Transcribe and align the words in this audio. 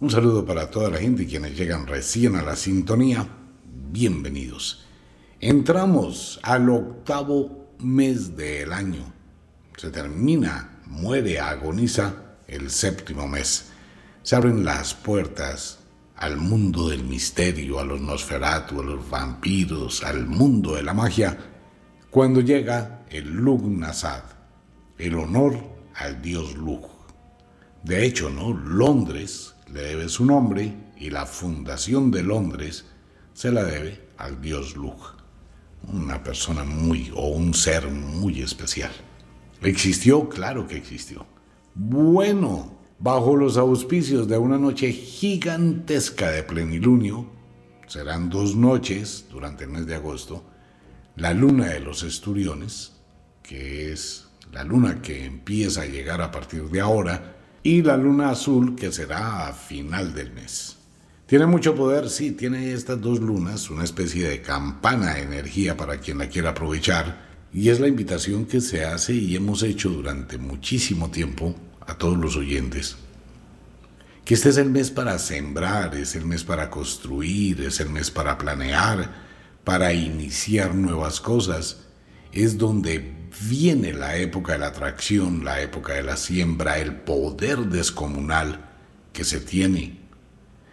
Un 0.00 0.10
saludo 0.10 0.46
para 0.46 0.70
toda 0.70 0.90
la 0.90 0.98
gente 0.98 1.26
quienes 1.26 1.56
llegan 1.56 1.88
recién 1.88 2.36
a 2.36 2.42
la 2.42 2.54
sintonía. 2.54 3.26
Bienvenidos. 3.90 4.86
Entramos 5.40 6.38
al 6.44 6.70
octavo 6.70 7.74
mes 7.80 8.36
del 8.36 8.72
año. 8.72 9.12
Se 9.76 9.90
termina, 9.90 10.78
muere, 10.86 11.40
agoniza 11.40 12.14
el 12.46 12.70
séptimo 12.70 13.26
mes. 13.26 13.70
Se 14.22 14.36
abren 14.36 14.64
las 14.64 14.94
puertas 14.94 15.80
al 16.14 16.36
mundo 16.36 16.90
del 16.90 17.02
misterio, 17.02 17.80
a 17.80 17.84
los 17.84 18.00
Nosferatu, 18.00 18.80
a 18.80 18.84
los 18.84 19.10
vampiros, 19.10 20.04
al 20.04 20.28
mundo 20.28 20.76
de 20.76 20.84
la 20.84 20.94
magia, 20.94 21.36
cuando 22.08 22.40
llega 22.40 23.04
el 23.10 23.28
Lugnasad, 23.28 24.22
el 24.96 25.16
honor 25.16 25.58
al 25.96 26.22
dios 26.22 26.54
Lug. 26.54 26.86
De 27.82 28.06
hecho, 28.06 28.30
¿no? 28.30 28.52
Londres 28.54 29.54
le 29.72 29.82
debe 29.82 30.08
su 30.08 30.24
nombre 30.24 30.74
y 30.96 31.10
la 31.10 31.26
fundación 31.26 32.10
de 32.10 32.22
Londres 32.22 32.86
se 33.32 33.52
la 33.52 33.64
debe 33.64 34.08
al 34.16 34.40
dios 34.40 34.76
Lug, 34.76 34.98
una 35.92 36.22
persona 36.22 36.64
muy 36.64 37.12
o 37.14 37.28
un 37.28 37.54
ser 37.54 37.88
muy 37.88 38.42
especial. 38.42 38.90
¿Existió? 39.62 40.28
Claro 40.28 40.66
que 40.66 40.76
existió. 40.76 41.26
Bueno, 41.74 42.78
bajo 42.98 43.36
los 43.36 43.56
auspicios 43.56 44.28
de 44.28 44.38
una 44.38 44.58
noche 44.58 44.92
gigantesca 44.92 46.30
de 46.30 46.42
plenilunio, 46.42 47.26
serán 47.86 48.28
dos 48.28 48.56
noches 48.56 49.26
durante 49.30 49.64
el 49.64 49.70
mes 49.70 49.86
de 49.86 49.94
agosto, 49.94 50.44
la 51.16 51.32
luna 51.32 51.66
de 51.66 51.80
los 51.80 52.02
esturiones, 52.02 52.92
que 53.42 53.92
es 53.92 54.28
la 54.52 54.64
luna 54.64 55.00
que 55.02 55.24
empieza 55.24 55.82
a 55.82 55.86
llegar 55.86 56.20
a 56.22 56.30
partir 56.30 56.64
de 56.64 56.80
ahora, 56.80 57.37
y 57.62 57.82
la 57.82 57.96
luna 57.96 58.30
azul 58.30 58.76
que 58.76 58.92
será 58.92 59.48
a 59.48 59.52
final 59.52 60.14
del 60.14 60.32
mes. 60.32 60.76
Tiene 61.26 61.44
mucho 61.44 61.74
poder, 61.74 62.08
sí, 62.08 62.32
tiene 62.32 62.72
estas 62.72 63.00
dos 63.00 63.20
lunas, 63.20 63.68
una 63.68 63.84
especie 63.84 64.26
de 64.26 64.40
campana 64.40 65.14
de 65.14 65.22
energía 65.22 65.76
para 65.76 65.98
quien 65.98 66.18
la 66.18 66.28
quiera 66.28 66.50
aprovechar, 66.50 67.28
y 67.52 67.68
es 67.68 67.80
la 67.80 67.88
invitación 67.88 68.46
que 68.46 68.60
se 68.60 68.84
hace 68.84 69.12
y 69.12 69.36
hemos 69.36 69.62
hecho 69.62 69.90
durante 69.90 70.38
muchísimo 70.38 71.10
tiempo 71.10 71.54
a 71.86 71.98
todos 71.98 72.16
los 72.16 72.36
oyentes. 72.36 72.96
Que 74.24 74.34
este 74.34 74.50
es 74.50 74.56
el 74.56 74.70
mes 74.70 74.90
para 74.90 75.18
sembrar, 75.18 75.94
es 75.94 76.14
el 76.14 76.24
mes 76.24 76.44
para 76.44 76.70
construir, 76.70 77.62
es 77.62 77.80
el 77.80 77.90
mes 77.90 78.10
para 78.10 78.38
planear, 78.38 79.10
para 79.64 79.92
iniciar 79.92 80.74
nuevas 80.74 81.20
cosas, 81.20 81.88
es 82.32 82.56
donde 82.56 83.17
viene 83.40 83.92
la 83.92 84.16
época 84.16 84.52
de 84.52 84.58
la 84.58 84.68
atracción, 84.68 85.44
la 85.44 85.60
época 85.60 85.94
de 85.94 86.02
la 86.02 86.16
siembra, 86.16 86.78
el 86.78 86.94
poder 86.96 87.58
descomunal 87.66 88.70
que 89.12 89.24
se 89.24 89.40
tiene. 89.40 90.00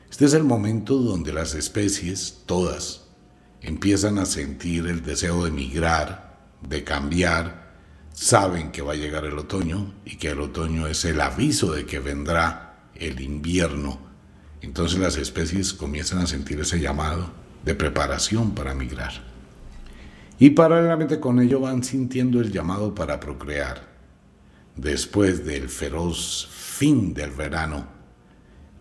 Este 0.09 0.25
es 0.25 0.33
el 0.33 0.43
momento 0.43 0.97
donde 0.97 1.33
las 1.33 1.53
especies, 1.55 2.43
todas, 2.45 3.07
empiezan 3.61 4.17
a 4.17 4.25
sentir 4.25 4.87
el 4.87 5.03
deseo 5.03 5.43
de 5.43 5.51
migrar, 5.51 6.39
de 6.67 6.83
cambiar, 6.83 7.73
saben 8.13 8.71
que 8.71 8.81
va 8.81 8.93
a 8.93 8.97
llegar 8.97 9.25
el 9.25 9.37
otoño 9.37 9.93
y 10.05 10.17
que 10.17 10.29
el 10.29 10.39
otoño 10.39 10.87
es 10.87 11.03
el 11.05 11.19
aviso 11.21 11.73
de 11.73 11.85
que 11.85 11.99
vendrá 11.99 12.89
el 12.95 13.19
invierno. 13.19 13.99
Entonces 14.61 14.99
las 14.99 15.17
especies 15.17 15.73
comienzan 15.73 16.19
a 16.19 16.27
sentir 16.27 16.59
ese 16.59 16.79
llamado 16.79 17.31
de 17.65 17.75
preparación 17.75 18.55
para 18.55 18.73
migrar 18.73 19.34
y 20.37 20.51
paralelamente 20.51 21.19
con 21.19 21.39
ello 21.39 21.61
van 21.61 21.83
sintiendo 21.83 22.41
el 22.41 22.51
llamado 22.51 22.93
para 22.93 23.19
procrear. 23.19 23.95
Después 24.75 25.45
del 25.45 25.69
feroz 25.69 26.47
fin 26.51 27.13
del 27.13 27.31
verano, 27.31 27.87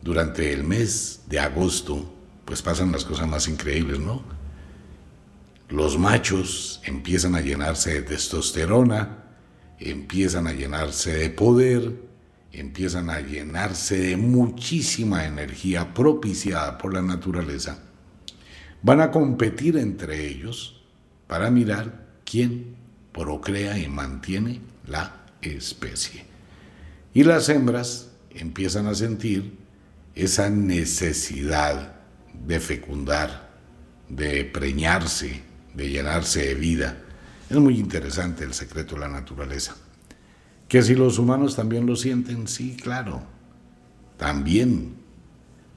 durante 0.03 0.53
el 0.53 0.65
mes 0.65 1.23
de 1.29 1.39
agosto, 1.39 2.13
pues 2.45 2.61
pasan 2.61 2.91
las 2.93 3.05
cosas 3.05 3.29
más 3.29 3.49
increíbles, 3.49 4.01
¿no? 4.01 4.23
Los 5.69 5.99
machos 5.99 6.83
empiezan 6.85 7.35
a 7.37 7.41
llenarse 7.41 7.95
de 7.95 8.03
testosterona, 8.03 9.25
empiezan 9.79 10.47
a 10.47 10.53
llenarse 10.53 11.13
de 11.15 11.31
poder, 11.31 12.03
empiezan 12.53 13.09
a 13.09 13.21
llenarse 13.21 13.99
de 13.99 14.17
muchísima 14.17 15.25
energía 15.25 15.95
propiciada 15.95 16.77
por 16.77 16.93
la 16.93 17.03
naturaleza. 17.03 17.79
Van 18.83 19.01
a 19.01 19.11
competir 19.11 19.77
entre 19.77 20.29
ellos 20.29 20.84
para 21.27 21.51
mirar 21.51 22.07
quién 22.25 22.77
procrea 23.13 23.79
y 23.79 23.89
mantiene 23.89 24.61
la 24.87 25.27
especie. 25.41 26.25
Y 27.13 27.25
las 27.25 27.49
hembras 27.49 28.11
empiezan 28.31 28.87
a 28.87 28.95
sentir 28.95 29.57
esa 30.15 30.51
necesidad 30.51 31.95
de 32.47 32.61
fecundar, 32.61 33.51
de 34.09 34.45
preñarse, 34.45 35.43
de 35.75 35.91
llenarse 35.91 36.47
de 36.47 36.55
vida. 36.55 36.99
Es 37.49 37.57
muy 37.57 37.79
interesante 37.79 38.45
el 38.45 38.55
secreto 38.55 38.95
de 38.95 39.03
la 39.03 39.09
naturaleza. 39.09 39.77
Que 40.69 40.83
si 40.83 40.95
los 40.95 41.19
humanos 41.19 41.57
también 41.57 41.87
lo 41.87 41.95
sienten, 41.97 42.49
sí, 42.49 42.77
claro, 42.77 43.23
también. 44.17 44.95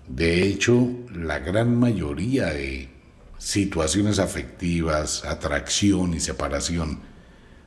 De 0.08 0.44
hecho, 0.44 0.88
la 1.14 1.40
gran 1.40 1.76
mayoría 1.76 2.48
de 2.48 2.90
situaciones 3.38 4.20
afectivas, 4.20 5.24
atracción 5.26 6.14
y 6.14 6.20
separación 6.20 7.00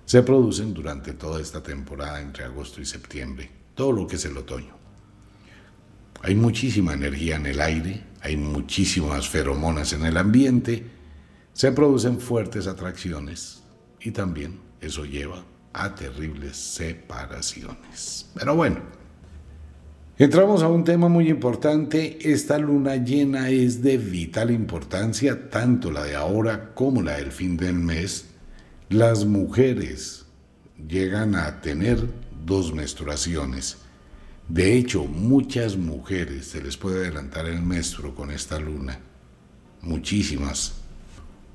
se 0.04 0.22
producen 0.22 0.74
durante 0.74 1.12
toda 1.12 1.40
esta 1.40 1.62
temporada 1.62 2.20
entre 2.20 2.44
agosto 2.44 2.80
y 2.80 2.84
septiembre, 2.84 3.50
todo 3.74 3.92
lo 3.92 4.06
que 4.06 4.16
es 4.16 4.24
el 4.24 4.36
otoño. 4.36 4.76
Hay 6.22 6.34
muchísima 6.34 6.94
energía 6.94 7.36
en 7.36 7.46
el 7.46 7.60
aire, 7.60 8.04
hay 8.20 8.36
muchísimas 8.36 9.28
feromonas 9.28 9.92
en 9.92 10.04
el 10.04 10.16
ambiente, 10.16 10.84
se 11.52 11.72
producen 11.72 12.20
fuertes 12.20 12.66
atracciones 12.66 13.62
y 14.00 14.10
también 14.10 14.60
eso 14.80 15.04
lleva 15.04 15.44
a 15.72 15.94
terribles 15.94 16.56
separaciones. 16.56 18.30
Pero 18.34 18.56
bueno, 18.56 18.80
Entramos 20.20 20.62
a 20.62 20.68
un 20.68 20.84
tema 20.84 21.08
muy 21.08 21.30
importante. 21.30 22.18
Esta 22.30 22.58
luna 22.58 22.96
llena 22.96 23.48
es 23.48 23.80
de 23.80 23.96
vital 23.96 24.50
importancia, 24.50 25.48
tanto 25.48 25.90
la 25.90 26.04
de 26.04 26.14
ahora 26.14 26.74
como 26.74 27.00
la 27.00 27.16
del 27.16 27.32
fin 27.32 27.56
del 27.56 27.76
mes. 27.76 28.26
Las 28.90 29.24
mujeres 29.24 30.26
llegan 30.86 31.34
a 31.34 31.62
tener 31.62 32.06
dos 32.44 32.74
menstruaciones. 32.74 33.78
De 34.46 34.76
hecho, 34.76 35.04
muchas 35.04 35.78
mujeres 35.78 36.48
se 36.48 36.60
les 36.62 36.76
puede 36.76 37.06
adelantar 37.06 37.46
el 37.46 37.62
menstruo 37.62 38.14
con 38.14 38.30
esta 38.30 38.58
luna. 38.58 39.00
Muchísimas. 39.80 40.74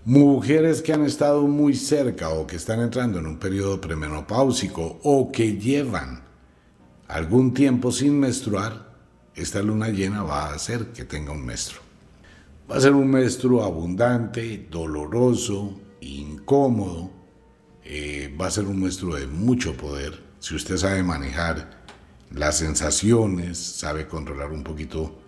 Mujeres 0.06 0.81
que 0.81 0.91
han 0.91 1.06
estado 1.06 1.45
muy 1.45 1.75
cerca 1.75 2.29
o 2.29 2.47
que 2.47 2.56
están 2.56 2.79
entrando 2.79 3.19
en 3.19 3.27
un 3.27 3.38
periodo 3.38 3.79
premenopáusico 3.79 5.00
o 5.03 5.31
que 5.31 5.53
llevan 5.56 6.25
algún 7.07 7.54
tiempo 7.54 7.92
sin 7.92 8.19
menstruar, 8.19 8.94
esta 9.36 9.62
luna 9.62 9.90
llena 9.90 10.24
va 10.24 10.48
a 10.48 10.54
hacer 10.54 10.94
que 10.94 11.06
tenga 11.06 11.31
un 11.31 11.46
menstruo. 11.46 11.81
Va 12.69 12.78
a 12.78 12.81
ser 12.81 12.94
un 12.94 13.10
menstruo 13.10 13.63
abundante, 13.63 14.68
doloroso, 14.72 15.80
incómodo, 16.02 17.12
eh, 17.84 18.36
va 18.40 18.48
a 18.48 18.52
ser 18.52 18.66
un 18.66 18.81
menstruo 18.81 19.16
de 19.16 19.28
mucho 19.28 19.78
poder. 19.78 20.24
Si 20.40 20.56
usted 20.56 20.78
sabe 20.78 21.04
manejar 21.04 21.84
las 22.31 22.57
sensaciones, 22.57 23.58
sabe 23.58 24.08
controlar 24.08 24.51
un 24.51 24.63
poquito 24.63 25.19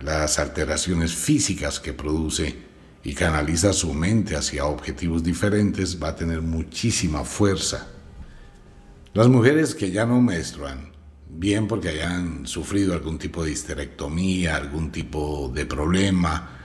las 0.00 0.38
alteraciones 0.38 1.14
físicas 1.14 1.78
que 1.78 1.92
produce 1.92 2.56
y 3.04 3.14
canaliza 3.14 3.72
su 3.72 3.94
mente 3.94 4.36
hacia 4.36 4.66
objetivos 4.66 5.22
diferentes, 5.22 6.02
va 6.02 6.08
a 6.08 6.16
tener 6.16 6.42
muchísima 6.42 7.24
fuerza. 7.24 7.88
Las 9.14 9.28
mujeres 9.28 9.74
que 9.74 9.90
ya 9.90 10.06
no 10.06 10.20
menstruan, 10.20 10.89
bien 11.36 11.68
porque 11.68 11.90
hayan 11.90 12.46
sufrido 12.46 12.94
algún 12.94 13.18
tipo 13.18 13.44
de 13.44 13.52
histerectomía, 13.52 14.56
algún 14.56 14.90
tipo 14.90 15.50
de 15.54 15.66
problema, 15.66 16.58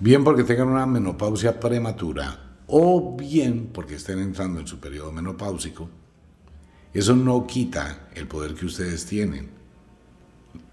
bien 0.00 0.24
porque 0.24 0.44
tengan 0.44 0.68
una 0.68 0.86
menopausia 0.86 1.58
prematura 1.58 2.58
o 2.66 3.16
bien 3.16 3.70
porque 3.72 3.96
estén 3.96 4.18
entrando 4.18 4.60
en 4.60 4.66
su 4.66 4.78
periodo 4.78 5.12
menopáusico, 5.12 5.88
eso 6.92 7.14
no 7.14 7.46
quita 7.46 8.08
el 8.14 8.26
poder 8.26 8.54
que 8.54 8.66
ustedes 8.66 9.04
tienen. 9.06 9.50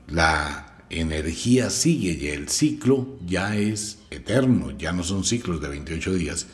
La 0.07 0.77
energía 0.89 1.69
sigue 1.69 2.13
y 2.13 2.27
el 2.27 2.49
ciclo 2.49 3.17
ya 3.25 3.55
es 3.55 3.99
eterno, 4.09 4.71
ya 4.71 4.93
no 4.93 5.03
son 5.03 5.23
ciclos 5.23 5.59
de 5.61 5.69
28 5.69 6.13
días, 6.13 6.47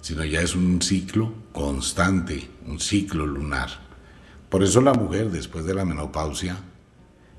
sino 0.00 0.24
ya 0.24 0.40
es 0.42 0.54
un 0.54 0.82
ciclo 0.82 1.32
constante, 1.52 2.50
un 2.66 2.80
ciclo 2.80 3.26
lunar. 3.26 3.83
Por 4.54 4.62
eso 4.62 4.80
la 4.80 4.94
mujer 4.94 5.32
después 5.32 5.64
de 5.64 5.74
la 5.74 5.84
menopausia 5.84 6.56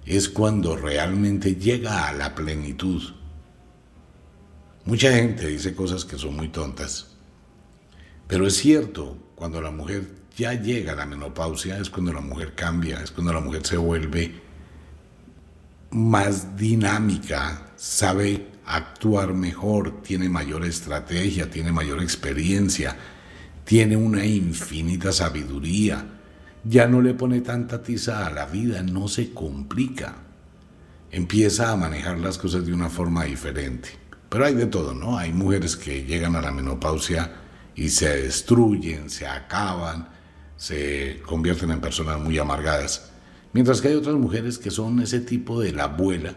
es 0.06 0.28
cuando 0.28 0.76
realmente 0.76 1.56
llega 1.56 2.10
a 2.10 2.12
la 2.12 2.36
plenitud. 2.36 3.02
Mucha 4.84 5.14
gente 5.14 5.48
dice 5.48 5.74
cosas 5.74 6.04
que 6.04 6.18
son 6.18 6.36
muy 6.36 6.50
tontas, 6.50 7.16
pero 8.28 8.46
es 8.46 8.58
cierto, 8.58 9.18
cuando 9.34 9.62
la 9.62 9.72
mujer 9.72 10.10
ya 10.36 10.56
llega 10.56 10.92
a 10.92 10.96
la 10.98 11.06
menopausia 11.06 11.78
es 11.78 11.90
cuando 11.90 12.12
la 12.12 12.20
mujer 12.20 12.54
cambia, 12.54 13.02
es 13.02 13.12
cuando 13.12 13.32
la 13.32 13.40
mujer 13.40 13.66
se 13.66 13.78
vuelve 13.78 14.42
más 15.92 16.58
dinámica, 16.58 17.72
sabe 17.78 18.46
actuar 18.66 19.34
mejor, 19.34 20.02
tiene 20.02 20.28
mayor 20.28 20.66
estrategia, 20.66 21.50
tiene 21.50 21.72
mayor 21.72 22.04
experiencia, 22.04 22.98
tiene 23.64 23.96
una 23.96 24.26
infinita 24.26 25.14
sabiduría, 25.14 26.15
ya 26.66 26.88
no 26.88 27.02
le 27.02 27.14
pone 27.14 27.42
tanta 27.42 27.84
tiza 27.84 28.26
a 28.26 28.32
la 28.32 28.48
vida, 28.48 28.82
no 28.82 29.08
se 29.08 29.32
complica, 29.32 30.16
empieza 31.12 31.72
a 31.72 31.76
manejar 31.76 32.18
las 32.20 32.38
cosas 32.38 32.66
de 32.66 32.74
una 32.74 32.90
forma 32.90 33.26
diferente. 33.26 33.90
Pero 34.30 34.46
hay 34.46 34.56
de 34.56 34.66
todo, 34.66 34.94
¿no? 34.94 35.18
Hay 35.18 35.32
mujeres 35.32 35.76
que 35.76 36.04
llegan 36.04 36.36
a 36.36 36.42
la 36.42 36.52
menopausia 36.52 37.32
y 37.76 37.90
se 37.90 38.24
destruyen, 38.24 39.10
se 39.10 39.28
acaban, 39.28 40.10
se 40.58 41.22
convierten 41.26 41.70
en 41.70 41.82
personas 41.82 42.20
muy 42.20 42.38
amargadas. 42.40 43.12
Mientras 43.54 43.80
que 43.80 43.90
hay 43.90 43.96
otras 43.96 44.16
mujeres 44.16 44.58
que 44.58 44.72
son 44.72 45.00
ese 45.00 45.20
tipo 45.20 45.62
de 45.62 45.72
la 45.72 45.84
abuela, 45.84 46.34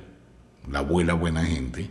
la 0.71 0.81
abuela 0.81 1.15
buena 1.15 1.45
gente, 1.45 1.89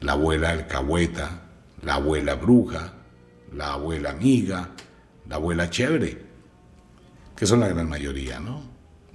la 0.00 0.12
abuela 0.12 0.50
alcahueta, 0.50 1.42
la 1.82 1.94
abuela 1.94 2.34
bruja, 2.34 2.92
la 3.54 3.72
abuela 3.72 4.10
amiga, 4.10 4.70
la 5.28 5.36
abuela 5.36 5.70
chévere, 5.70 6.29
que 7.40 7.46
son 7.46 7.60
la 7.60 7.68
gran 7.68 7.88
mayoría, 7.88 8.38
¿no? 8.38 8.60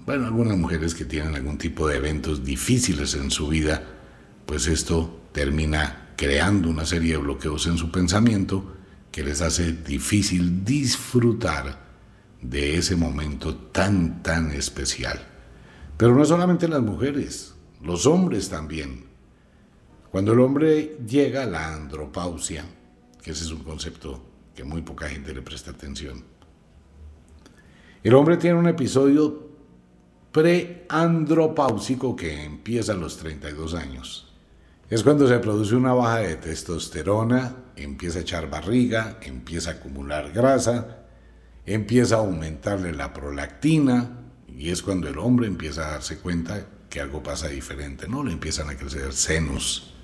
Bueno, 0.03 0.25
algunas 0.25 0.57
mujeres 0.57 0.95
que 0.95 1.05
tienen 1.05 1.35
algún 1.35 1.59
tipo 1.59 1.87
de 1.87 1.97
eventos 1.97 2.43
difíciles 2.43 3.13
en 3.13 3.29
su 3.29 3.47
vida, 3.49 3.83
pues 4.47 4.65
esto 4.65 5.27
termina 5.31 6.13
creando 6.17 6.67
una 6.67 6.87
serie 6.87 7.11
de 7.11 7.17
bloqueos 7.19 7.67
en 7.67 7.77
su 7.77 7.91
pensamiento 7.91 8.77
que 9.11 9.23
les 9.23 9.43
hace 9.43 9.73
difícil 9.73 10.65
disfrutar 10.65 11.85
de 12.41 12.79
ese 12.79 12.95
momento 12.95 13.57
tan, 13.57 14.23
tan 14.23 14.49
especial. 14.53 15.23
Pero 15.95 16.15
no 16.15 16.25
solamente 16.25 16.67
las 16.67 16.81
mujeres, 16.81 17.53
los 17.83 18.07
hombres 18.07 18.49
también. 18.49 19.05
Cuando 20.09 20.33
el 20.33 20.39
hombre 20.39 20.97
llega 21.07 21.43
a 21.43 21.45
la 21.45 21.75
andropausia, 21.75 22.65
que 23.21 23.29
ese 23.29 23.43
es 23.43 23.51
un 23.51 23.63
concepto 23.63 24.25
que 24.55 24.63
muy 24.63 24.81
poca 24.81 25.09
gente 25.09 25.31
le 25.31 25.43
presta 25.43 25.69
atención, 25.69 26.23
el 28.05 28.13
hombre 28.13 28.37
tiene 28.37 28.59
un 28.59 28.67
episodio 28.67 29.49
preandropáusico 30.31 32.15
que 32.15 32.43
empieza 32.43 32.91
a 32.91 32.95
los 32.95 33.17
32 33.17 33.73
años. 33.73 34.31
Es 34.91 35.01
cuando 35.01 35.27
se 35.27 35.39
produce 35.39 35.75
una 35.75 35.93
baja 35.93 36.19
de 36.19 36.35
testosterona, 36.35 37.55
empieza 37.75 38.19
a 38.19 38.21
echar 38.21 38.47
barriga, 38.47 39.17
empieza 39.23 39.71
a 39.71 39.73
acumular 39.73 40.31
grasa, 40.31 40.99
empieza 41.65 42.17
a 42.17 42.19
aumentarle 42.19 42.93
la 42.93 43.11
prolactina 43.11 44.19
y 44.55 44.69
es 44.69 44.83
cuando 44.83 45.07
el 45.07 45.17
hombre 45.17 45.47
empieza 45.47 45.87
a 45.87 45.91
darse 45.93 46.19
cuenta 46.19 46.63
que 46.91 47.01
algo 47.01 47.23
pasa 47.23 47.47
diferente, 47.47 48.07
¿no? 48.07 48.23
Le 48.23 48.33
empiezan 48.33 48.69
a 48.69 48.77
crecer 48.77 49.13
senos. 49.13 49.95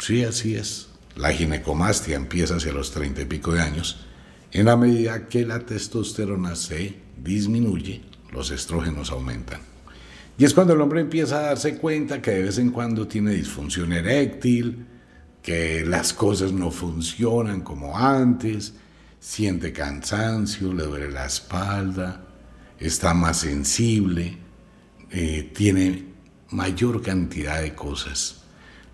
Sí, 0.00 0.24
así 0.24 0.56
es. 0.56 0.88
La 1.14 1.30
ginecomastia 1.30 2.16
empieza 2.16 2.56
hacia 2.56 2.72
los 2.72 2.90
treinta 2.90 3.20
y 3.20 3.26
pico 3.26 3.52
de 3.52 3.60
años. 3.60 4.05
En 4.52 4.66
la 4.66 4.76
medida 4.76 5.28
que 5.28 5.44
la 5.44 5.60
testosterona 5.60 6.54
se 6.54 6.94
disminuye, 7.22 8.02
los 8.32 8.50
estrógenos 8.50 9.10
aumentan. 9.10 9.60
Y 10.38 10.44
es 10.44 10.54
cuando 10.54 10.74
el 10.74 10.80
hombre 10.80 11.00
empieza 11.00 11.38
a 11.38 11.42
darse 11.42 11.78
cuenta 11.78 12.20
que 12.20 12.30
de 12.30 12.42
vez 12.42 12.58
en 12.58 12.70
cuando 12.70 13.08
tiene 13.08 13.32
disfunción 13.32 13.92
eréctil, 13.92 14.86
que 15.42 15.84
las 15.86 16.12
cosas 16.12 16.52
no 16.52 16.70
funcionan 16.70 17.62
como 17.62 17.96
antes, 17.96 18.74
siente 19.18 19.72
cansancio, 19.72 20.72
le 20.72 20.84
duele 20.84 21.10
la 21.10 21.26
espalda, 21.26 22.24
está 22.78 23.14
más 23.14 23.38
sensible, 23.38 24.36
eh, 25.10 25.50
tiene 25.54 26.04
mayor 26.50 27.02
cantidad 27.02 27.62
de 27.62 27.74
cosas. 27.74 28.42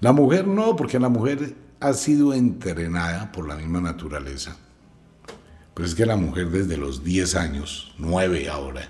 La 0.00 0.12
mujer 0.12 0.46
no, 0.46 0.76
porque 0.76 0.98
la 0.98 1.08
mujer 1.08 1.54
ha 1.80 1.92
sido 1.92 2.32
entrenada 2.34 3.32
por 3.32 3.48
la 3.48 3.56
misma 3.56 3.80
naturaleza. 3.80 4.56
Pero 5.82 5.90
es 5.90 5.96
que 5.96 6.06
la 6.06 6.14
mujer 6.14 6.48
desde 6.48 6.76
los 6.76 7.02
10 7.02 7.34
años, 7.34 7.92
9 7.98 8.48
ahora, 8.48 8.88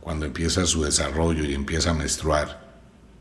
cuando 0.00 0.26
empieza 0.26 0.66
su 0.66 0.82
desarrollo 0.82 1.44
y 1.44 1.54
empieza 1.54 1.90
a 1.90 1.94
menstruar, 1.94 2.74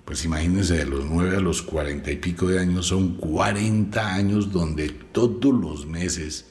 pues 0.03 0.25
imagínense 0.25 0.77
de 0.77 0.85
los 0.85 1.05
9 1.05 1.37
a 1.37 1.39
los 1.39 1.61
40 1.61 2.09
y 2.09 2.15
pico 2.15 2.47
de 2.47 2.57
años, 2.57 2.87
son 2.87 3.17
40 3.17 4.15
años 4.15 4.51
donde 4.51 4.89
todos 4.89 5.53
los 5.53 5.85
meses 5.85 6.47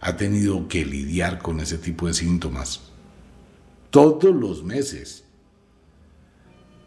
ha 0.00 0.14
tenido 0.14 0.68
que 0.68 0.84
lidiar 0.84 1.38
con 1.38 1.58
ese 1.58 1.78
tipo 1.78 2.06
de 2.06 2.12
síntomas. 2.12 2.90
Todos 3.88 4.36
los 4.36 4.62
meses. 4.62 5.24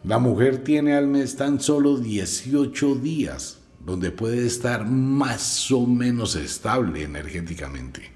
La 0.04 0.20
mujer 0.20 0.62
tiene 0.62 0.94
al 0.94 1.08
mes 1.08 1.34
tan 1.34 1.58
solo 1.60 1.98
18 1.98 2.94
días 2.94 3.58
donde 3.84 4.12
puede 4.12 4.46
estar 4.46 4.86
más 4.86 5.72
o 5.72 5.88
menos 5.88 6.36
estable 6.36 7.02
energéticamente. 7.02 8.14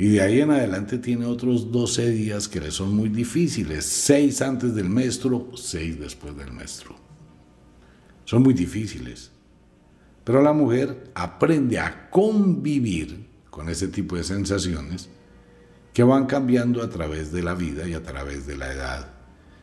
Y 0.00 0.08
de 0.08 0.22
ahí 0.22 0.40
en 0.40 0.50
adelante 0.50 0.96
tiene 0.96 1.26
otros 1.26 1.70
12 1.70 2.08
días 2.08 2.48
que 2.48 2.58
le 2.58 2.70
son 2.70 2.96
muy 2.96 3.10
difíciles. 3.10 3.84
6 3.84 4.40
antes 4.40 4.74
del 4.74 4.88
menstruo, 4.88 5.54
6 5.54 6.00
después 6.00 6.34
del 6.38 6.52
menstruo. 6.52 6.96
Son 8.24 8.42
muy 8.42 8.54
difíciles. 8.54 9.30
Pero 10.24 10.40
la 10.40 10.54
mujer 10.54 11.12
aprende 11.14 11.78
a 11.78 12.08
convivir 12.08 13.26
con 13.50 13.68
ese 13.68 13.88
tipo 13.88 14.16
de 14.16 14.24
sensaciones 14.24 15.10
que 15.92 16.02
van 16.02 16.24
cambiando 16.24 16.82
a 16.82 16.88
través 16.88 17.30
de 17.30 17.42
la 17.42 17.54
vida 17.54 17.86
y 17.86 17.92
a 17.92 18.02
través 18.02 18.46
de 18.46 18.56
la 18.56 18.72
edad. 18.72 19.12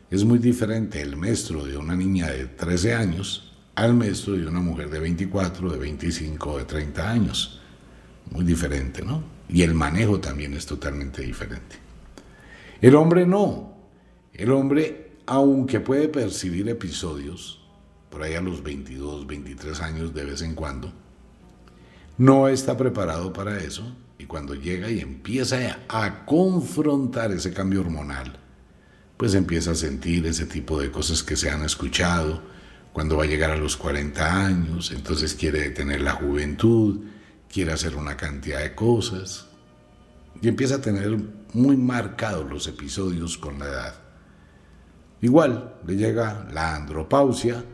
Es 0.08 0.22
muy 0.22 0.38
diferente 0.38 1.02
el 1.02 1.16
menstruo 1.16 1.66
de 1.66 1.76
una 1.76 1.96
niña 1.96 2.28
de 2.28 2.46
13 2.46 2.94
años 2.94 3.56
al 3.74 3.92
menstruo 3.92 4.36
de 4.36 4.46
una 4.46 4.60
mujer 4.60 4.88
de 4.88 5.00
24, 5.00 5.72
de 5.72 5.78
25 5.78 6.58
de 6.58 6.64
30 6.64 7.10
años. 7.10 7.60
Muy 8.30 8.44
diferente, 8.44 9.02
¿no? 9.02 9.37
Y 9.48 9.62
el 9.62 9.74
manejo 9.74 10.20
también 10.20 10.54
es 10.54 10.66
totalmente 10.66 11.22
diferente. 11.22 11.76
El 12.80 12.94
hombre 12.94 13.26
no. 13.26 13.76
El 14.32 14.52
hombre, 14.52 15.12
aunque 15.26 15.80
puede 15.80 16.08
percibir 16.08 16.68
episodios, 16.68 17.60
por 18.10 18.22
ahí 18.22 18.34
a 18.34 18.40
los 18.40 18.62
22, 18.62 19.26
23 19.26 19.80
años 19.80 20.14
de 20.14 20.24
vez 20.24 20.42
en 20.42 20.54
cuando, 20.54 20.92
no 22.18 22.48
está 22.48 22.76
preparado 22.76 23.32
para 23.32 23.58
eso 23.58 23.94
Y 24.18 24.24
cuando 24.24 24.56
llega 24.56 24.90
y 24.90 24.98
empieza 24.98 25.78
a 25.88 26.24
confrontar 26.24 27.30
ese 27.30 27.52
cambio 27.52 27.80
hormonal, 27.80 28.36
pues 29.16 29.34
empieza 29.34 29.70
a 29.70 29.76
sentir 29.76 30.26
ese 30.26 30.46
tipo 30.46 30.80
de 30.80 30.90
cosas 30.90 31.22
que 31.22 31.36
se 31.36 31.50
han 31.50 31.64
escuchado. 31.64 32.42
Cuando 32.92 33.16
va 33.16 33.24
a 33.24 33.28
llegar 33.28 33.52
a 33.52 33.56
los 33.56 33.76
40 33.76 34.46
años, 34.46 34.90
entonces 34.90 35.34
quiere 35.34 35.70
tener 35.70 36.00
la 36.00 36.12
juventud, 36.12 37.00
quiere 37.52 37.72
hacer 37.72 37.96
una 37.96 38.16
cantidad 38.16 38.60
de 38.60 38.74
cosas. 38.74 39.46
Y 40.40 40.48
empieza 40.48 40.76
a 40.76 40.80
tener 40.80 41.18
muy 41.52 41.76
marcados 41.76 42.48
los 42.48 42.66
episodios 42.66 43.38
con 43.38 43.58
la 43.58 43.66
edad. 43.66 43.94
Igual 45.20 45.74
le 45.86 45.96
llega 45.96 46.48
la 46.52 46.76
andropausia, 46.76 47.64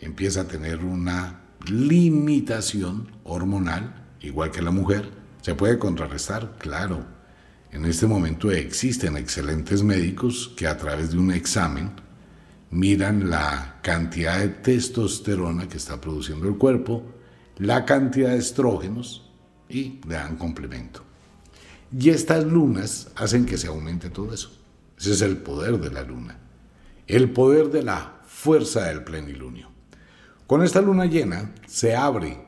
empieza 0.00 0.42
a 0.42 0.48
tener 0.48 0.84
una 0.84 1.42
limitación 1.66 3.12
hormonal, 3.24 4.06
igual 4.20 4.50
que 4.50 4.62
la 4.62 4.70
mujer, 4.70 5.22
¿Se 5.42 5.56
puede 5.56 5.76
contrarrestar? 5.76 6.54
Claro. 6.58 7.04
En 7.72 7.84
este 7.84 8.06
momento 8.06 8.52
existen 8.52 9.16
excelentes 9.16 9.82
médicos 9.82 10.52
que 10.56 10.68
a 10.68 10.76
través 10.76 11.10
de 11.10 11.18
un 11.18 11.32
examen 11.32 11.90
miran 12.70 13.28
la 13.28 13.80
cantidad 13.82 14.38
de 14.38 14.48
testosterona 14.48 15.68
que 15.68 15.78
está 15.78 16.00
produciendo 16.00 16.46
el 16.46 16.56
cuerpo, 16.56 17.02
la 17.62 17.84
cantidad 17.84 18.30
de 18.30 18.38
estrógenos 18.38 19.30
y 19.68 20.00
le 20.08 20.14
dan 20.14 20.36
complemento. 20.36 21.04
Y 21.96 22.10
estas 22.10 22.44
lunas 22.44 23.10
hacen 23.14 23.46
que 23.46 23.56
se 23.56 23.68
aumente 23.68 24.10
todo 24.10 24.34
eso. 24.34 24.50
Ese 24.98 25.12
es 25.12 25.22
el 25.22 25.36
poder 25.36 25.78
de 25.78 25.90
la 25.90 26.02
luna. 26.02 26.38
El 27.06 27.30
poder 27.30 27.70
de 27.70 27.84
la 27.84 28.20
fuerza 28.26 28.86
del 28.86 29.04
plenilunio. 29.04 29.68
Con 30.48 30.64
esta 30.64 30.80
luna 30.80 31.06
llena 31.06 31.54
se 31.66 31.94
abre 31.94 32.44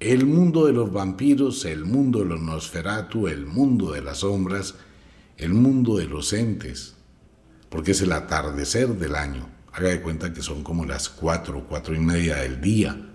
el 0.00 0.24
mundo 0.24 0.64
de 0.64 0.72
los 0.72 0.92
vampiros, 0.92 1.66
el 1.66 1.84
mundo 1.84 2.20
de 2.20 2.26
los 2.26 2.40
Nosferatu, 2.40 3.28
el 3.28 3.44
mundo 3.44 3.92
de 3.92 4.00
las 4.00 4.18
sombras, 4.18 4.76
el 5.36 5.52
mundo 5.52 5.98
de 5.98 6.06
los 6.06 6.32
entes, 6.32 6.94
porque 7.68 7.90
es 7.90 8.00
el 8.00 8.12
atardecer 8.12 8.88
del 8.94 9.14
año. 9.14 9.46
Haga 9.72 9.90
de 9.90 10.00
cuenta 10.00 10.32
que 10.32 10.40
son 10.40 10.62
como 10.62 10.86
las 10.86 11.10
cuatro, 11.10 11.66
cuatro 11.68 11.94
y 11.94 12.00
media 12.00 12.36
del 12.36 12.62
día. 12.62 13.07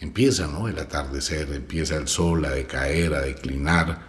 Empieza, 0.00 0.46
¿no? 0.46 0.68
El 0.68 0.78
atardecer, 0.78 1.52
empieza 1.52 1.96
el 1.96 2.08
sol 2.08 2.44
a 2.44 2.50
decaer, 2.50 3.14
a 3.14 3.20
declinar. 3.20 4.08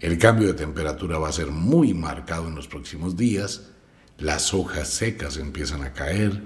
El 0.00 0.18
cambio 0.18 0.48
de 0.48 0.54
temperatura 0.54 1.18
va 1.18 1.28
a 1.28 1.32
ser 1.32 1.48
muy 1.48 1.94
marcado 1.94 2.48
en 2.48 2.54
los 2.54 2.68
próximos 2.68 3.16
días. 3.16 3.70
Las 4.18 4.54
hojas 4.54 4.88
secas 4.88 5.36
empiezan 5.36 5.82
a 5.82 5.92
caer. 5.92 6.42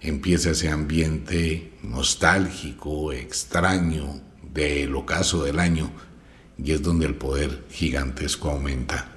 Empieza 0.00 0.50
ese 0.50 0.70
ambiente 0.70 1.72
nostálgico, 1.82 3.12
extraño, 3.12 4.20
del 4.52 4.94
ocaso 4.94 5.44
del 5.44 5.58
año 5.58 5.90
y 6.62 6.72
es 6.72 6.82
donde 6.82 7.06
el 7.06 7.14
poder 7.14 7.64
gigantesco 7.70 8.50
aumenta. 8.50 9.08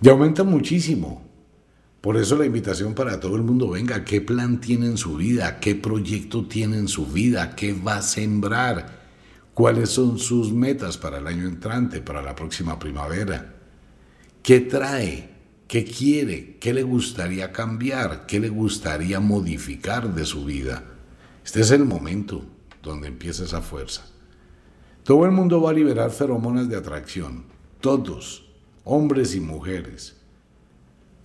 Y 0.00 0.08
aumenta 0.08 0.44
muchísimo. 0.44 1.25
Por 2.06 2.16
eso 2.16 2.36
la 2.36 2.46
invitación 2.46 2.94
para 2.94 3.18
todo 3.18 3.34
el 3.34 3.42
mundo, 3.42 3.70
venga, 3.70 4.04
¿qué 4.04 4.20
plan 4.20 4.60
tiene 4.60 4.86
en 4.86 4.96
su 4.96 5.16
vida? 5.16 5.58
¿Qué 5.58 5.74
proyecto 5.74 6.46
tiene 6.46 6.78
en 6.78 6.86
su 6.86 7.04
vida? 7.04 7.56
¿Qué 7.56 7.72
va 7.72 7.96
a 7.96 8.02
sembrar? 8.02 9.00
¿Cuáles 9.52 9.90
son 9.90 10.16
sus 10.20 10.52
metas 10.52 10.98
para 10.98 11.18
el 11.18 11.26
año 11.26 11.48
entrante, 11.48 12.00
para 12.00 12.22
la 12.22 12.36
próxima 12.36 12.78
primavera? 12.78 13.56
¿Qué 14.40 14.60
trae? 14.60 15.30
¿Qué 15.66 15.82
quiere? 15.82 16.58
¿Qué 16.60 16.72
le 16.72 16.84
gustaría 16.84 17.50
cambiar? 17.50 18.24
¿Qué 18.26 18.38
le 18.38 18.50
gustaría 18.50 19.18
modificar 19.18 20.14
de 20.14 20.26
su 20.26 20.44
vida? 20.44 20.84
Este 21.44 21.62
es 21.62 21.72
el 21.72 21.86
momento 21.86 22.44
donde 22.84 23.08
empieza 23.08 23.42
esa 23.42 23.62
fuerza. 23.62 24.06
Todo 25.02 25.24
el 25.24 25.32
mundo 25.32 25.60
va 25.60 25.70
a 25.70 25.74
liberar 25.74 26.12
feromonas 26.12 26.68
de 26.68 26.76
atracción, 26.76 27.46
todos, 27.80 28.48
hombres 28.84 29.34
y 29.34 29.40
mujeres. 29.40 30.14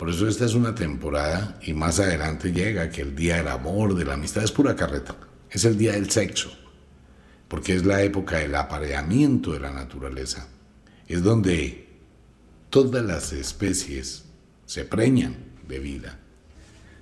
Por 0.02 0.10
eso 0.10 0.26
esta 0.26 0.46
es 0.46 0.54
una 0.54 0.74
temporada 0.74 1.60
y 1.62 1.74
más 1.74 2.00
adelante 2.00 2.50
llega 2.50 2.90
que 2.90 3.02
el 3.02 3.14
día 3.14 3.36
del 3.36 3.46
amor, 3.46 3.94
de 3.94 4.04
la 4.04 4.14
amistad, 4.14 4.42
es 4.42 4.50
pura 4.50 4.74
carreta. 4.74 5.14
Es 5.48 5.64
el 5.64 5.78
día 5.78 5.92
del 5.92 6.10
sexo, 6.10 6.50
porque 7.46 7.76
es 7.76 7.86
la 7.86 8.02
época 8.02 8.38
del 8.38 8.56
apareamiento 8.56 9.52
de 9.52 9.60
la 9.60 9.70
naturaleza. 9.70 10.48
Es 11.06 11.22
donde 11.22 11.88
todas 12.68 13.04
las 13.04 13.32
especies 13.32 14.24
se 14.66 14.84
preñan 14.84 15.36
de 15.68 15.78
vida. 15.78 16.18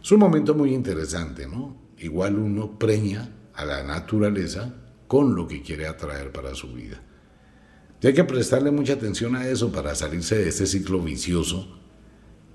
Es 0.02 0.12
un 0.12 0.18
momento 0.18 0.54
muy 0.54 0.74
interesante, 0.74 1.46
¿no? 1.46 1.74
Igual 1.96 2.38
uno 2.38 2.78
preña 2.78 3.30
a 3.54 3.64
la 3.64 3.82
naturaleza 3.82 4.74
con 5.06 5.34
lo 5.34 5.48
que 5.48 5.62
quiere 5.62 5.86
atraer 5.86 6.32
para 6.32 6.54
su 6.54 6.74
vida. 6.74 7.00
Y 8.02 8.08
hay 8.08 8.12
que 8.12 8.24
prestarle 8.24 8.70
mucha 8.70 8.92
atención 8.92 9.36
a 9.36 9.48
eso 9.48 9.72
para 9.72 9.94
salirse 9.94 10.36
de 10.36 10.50
ese 10.50 10.66
ciclo 10.66 11.00
vicioso 11.00 11.79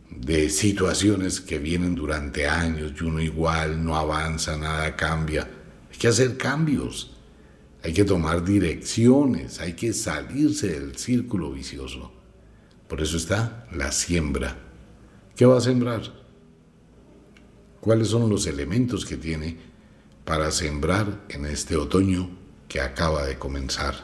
de 0.09 0.49
situaciones 0.49 1.41
que 1.41 1.59
vienen 1.59 1.95
durante 1.95 2.47
años 2.47 2.93
y 2.99 3.03
uno 3.03 3.21
igual 3.21 3.83
no 3.83 3.95
avanza, 3.95 4.57
nada 4.57 4.95
cambia. 4.95 5.49
Hay 5.91 5.97
que 5.97 6.07
hacer 6.07 6.37
cambios, 6.37 7.15
hay 7.83 7.93
que 7.93 8.03
tomar 8.03 8.43
direcciones, 8.43 9.59
hay 9.59 9.73
que 9.73 9.93
salirse 9.93 10.79
del 10.79 10.97
círculo 10.97 11.51
vicioso. 11.51 12.11
Por 12.87 13.01
eso 13.01 13.17
está 13.17 13.67
la 13.73 13.91
siembra. 13.91 14.57
¿Qué 15.35 15.45
va 15.45 15.57
a 15.57 15.61
sembrar? 15.61 16.01
¿Cuáles 17.81 18.07
son 18.07 18.29
los 18.29 18.47
elementos 18.47 19.05
que 19.05 19.17
tiene 19.17 19.57
para 20.25 20.49
sembrar 20.51 21.21
en 21.29 21.45
este 21.45 21.77
otoño 21.77 22.29
que 22.67 22.81
acaba 22.81 23.25
de 23.25 23.37
comenzar. 23.37 23.95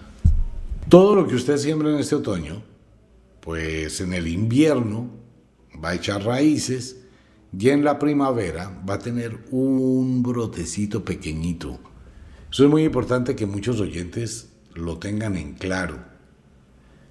Todo 0.88 1.15
lo 1.15 1.27
que 1.27 1.36
usted 1.36 1.58
siembra 1.58 1.89
en 1.89 1.98
este 1.98 2.15
otoño, 2.15 2.62
pues 3.41 4.00
en 4.01 4.13
el 4.13 4.27
invierno 4.27 5.10
va 5.83 5.89
a 5.89 5.95
echar 5.95 6.23
raíces 6.23 6.97
y 7.57 7.69
en 7.69 7.83
la 7.83 7.99
primavera 7.99 8.81
va 8.87 8.95
a 8.95 8.99
tener 8.99 9.45
un 9.51 10.23
brotecito 10.23 11.03
pequeñito. 11.03 11.79
Eso 12.51 12.65
es 12.65 12.69
muy 12.69 12.83
importante 12.83 13.35
que 13.35 13.45
muchos 13.45 13.79
oyentes 13.79 14.49
lo 14.73 14.97
tengan 14.97 15.35
en 15.35 15.53
claro. 15.53 15.99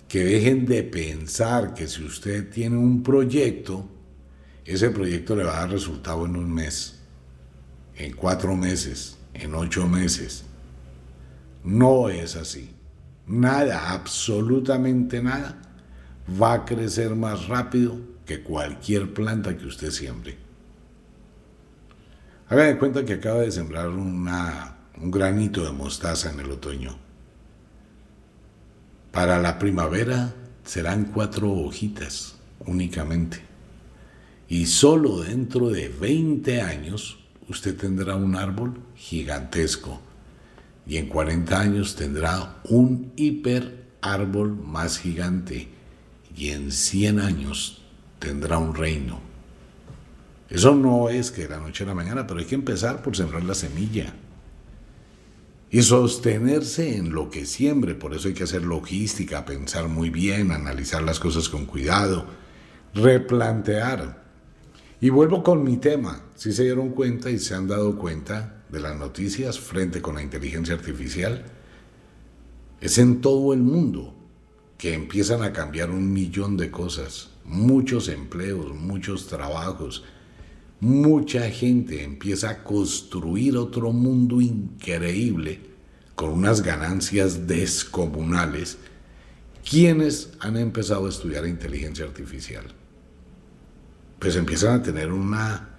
Que 0.08 0.24
dejen 0.24 0.66
de 0.66 0.82
pensar 0.82 1.74
que 1.74 1.86
si 1.86 2.02
usted 2.04 2.50
tiene 2.50 2.76
un 2.76 3.02
proyecto, 3.02 3.88
ese 4.64 4.90
proyecto 4.90 5.36
le 5.36 5.44
va 5.44 5.56
a 5.56 5.60
dar 5.60 5.70
resultado 5.70 6.26
en 6.26 6.36
un 6.36 6.52
mes, 6.52 7.00
en 7.96 8.14
cuatro 8.14 8.56
meses, 8.56 9.18
en 9.34 9.54
ocho 9.54 9.86
meses. 9.86 10.44
No 11.64 12.08
es 12.08 12.36
así. 12.36 12.70
Nada, 13.26 13.92
absolutamente 13.92 15.22
nada, 15.22 15.60
va 16.40 16.54
a 16.54 16.64
crecer 16.64 17.14
más 17.14 17.46
rápido 17.46 17.98
que 18.30 18.42
cualquier 18.44 19.12
planta 19.12 19.58
que 19.58 19.66
usted 19.66 19.90
siembre. 19.90 20.38
Haga 22.48 22.62
de 22.62 22.78
cuenta 22.78 23.04
que 23.04 23.14
acaba 23.14 23.40
de 23.40 23.50
sembrar 23.50 23.88
una, 23.88 24.76
un 25.00 25.10
granito 25.10 25.64
de 25.64 25.72
mostaza 25.72 26.30
en 26.30 26.38
el 26.38 26.48
otoño. 26.52 26.96
Para 29.10 29.40
la 29.40 29.58
primavera 29.58 30.32
serán 30.62 31.06
cuatro 31.06 31.50
hojitas 31.50 32.36
únicamente. 32.66 33.40
Y 34.46 34.66
solo 34.66 35.22
dentro 35.22 35.68
de 35.70 35.88
20 35.88 36.60
años 36.62 37.18
usted 37.48 37.76
tendrá 37.76 38.14
un 38.14 38.36
árbol 38.36 38.80
gigantesco 38.94 40.00
y 40.86 40.98
en 40.98 41.08
40 41.08 41.60
años 41.60 41.96
tendrá 41.96 42.60
un 42.62 43.12
hiper 43.16 43.88
árbol 44.00 44.56
más 44.56 45.00
gigante 45.00 45.66
y 46.36 46.50
en 46.50 46.70
100 46.70 47.18
años 47.18 47.79
tendrá 48.20 48.58
un 48.58 48.76
reino. 48.76 49.20
Eso 50.48 50.76
no 50.76 51.08
es 51.08 51.32
que 51.32 51.42
de 51.42 51.48
la 51.48 51.58
noche 51.58 51.82
a 51.82 51.88
la 51.88 51.94
mañana, 51.94 52.28
pero 52.28 52.38
hay 52.38 52.46
que 52.46 52.54
empezar 52.54 53.02
por 53.02 53.16
sembrar 53.16 53.42
la 53.42 53.54
semilla 53.54 54.14
y 55.70 55.82
sostenerse 55.82 56.96
en 56.96 57.12
lo 57.12 57.30
que 57.30 57.46
siembre. 57.46 57.96
Por 57.96 58.14
eso 58.14 58.28
hay 58.28 58.34
que 58.34 58.44
hacer 58.44 58.62
logística, 58.62 59.44
pensar 59.44 59.88
muy 59.88 60.10
bien, 60.10 60.52
analizar 60.52 61.02
las 61.02 61.18
cosas 61.18 61.48
con 61.48 61.66
cuidado, 61.66 62.26
replantear. 62.94 64.22
Y 65.00 65.10
vuelvo 65.10 65.42
con 65.42 65.64
mi 65.64 65.78
tema. 65.78 66.22
Si 66.36 66.52
se 66.52 66.62
dieron 66.62 66.90
cuenta 66.90 67.30
y 67.30 67.40
se 67.40 67.54
han 67.54 67.66
dado 67.66 67.96
cuenta, 67.96 68.60
de 68.70 68.80
las 68.80 68.96
noticias 68.96 69.58
frente 69.58 70.00
con 70.00 70.14
la 70.14 70.22
inteligencia 70.22 70.74
artificial 70.74 71.44
es 72.80 72.98
en 72.98 73.20
todo 73.20 73.52
el 73.52 73.60
mundo 73.60 74.14
que 74.78 74.94
empiezan 74.94 75.42
a 75.42 75.52
cambiar 75.52 75.90
un 75.90 76.12
millón 76.12 76.56
de 76.56 76.70
cosas, 76.70 77.29
muchos 77.44 78.08
empleos, 78.08 78.74
muchos 78.74 79.26
trabajos, 79.26 80.04
mucha 80.80 81.50
gente 81.50 82.02
empieza 82.02 82.50
a 82.50 82.64
construir 82.64 83.56
otro 83.56 83.92
mundo 83.92 84.40
increíble 84.40 85.60
con 86.14 86.30
unas 86.30 86.62
ganancias 86.62 87.46
descomunales. 87.46 88.78
¿Quiénes 89.68 90.32
han 90.40 90.56
empezado 90.56 91.06
a 91.06 91.10
estudiar 91.10 91.46
inteligencia 91.46 92.04
artificial? 92.04 92.64
Pues 94.18 94.36
empiezan 94.36 94.80
a 94.80 94.82
tener 94.82 95.12
una 95.12 95.70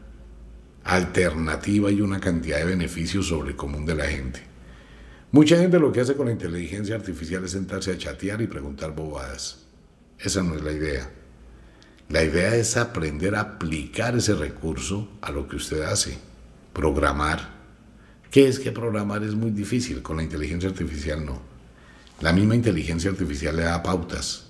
alternativa 0.84 1.92
y 1.92 2.02
una 2.02 2.20
cantidad 2.20 2.58
de 2.58 2.66
beneficios 2.66 3.28
sobre 3.28 3.52
el 3.52 3.56
común 3.56 3.86
de 3.86 3.96
la 3.96 4.06
gente. 4.06 4.42
Mucha 5.32 5.58
gente 5.58 5.80
lo 5.80 5.92
que 5.92 6.02
hace 6.02 6.16
con 6.16 6.26
la 6.26 6.34
inteligencia 6.34 6.96
artificial 6.96 7.46
es 7.46 7.52
sentarse 7.52 7.92
a 7.92 7.98
chatear 7.98 8.42
y 8.42 8.48
preguntar 8.48 8.94
bobadas. 8.94 9.66
Esa 10.20 10.44
no 10.44 10.56
es 10.56 10.64
la 10.64 10.72
idea. 10.72 11.10
La 12.12 12.26
idea 12.26 12.54
es 12.58 12.76
aprender 12.76 13.36
a 13.36 13.40
aplicar 13.40 14.18
ese 14.18 14.36
recurso 14.36 15.10
a 15.22 15.32
lo 15.32 15.48
que 15.48 15.56
usted 15.56 15.84
hace. 15.84 16.18
Programar. 16.74 17.62
¿Qué 18.30 18.50
es 18.50 18.60
que 18.60 18.74
programar 18.74 19.24
es 19.24 19.34
muy 19.34 19.52
difícil? 19.52 20.02
Con 20.02 20.18
la 20.18 20.24
inteligencia 20.24 20.70
artificial 20.70 21.26
no. 21.26 21.42
La 22.20 22.34
misma 22.34 22.56
inteligencia 22.56 23.10
artificial 23.10 23.56
le 23.56 23.64
da 23.64 23.82
pautas, 23.82 24.48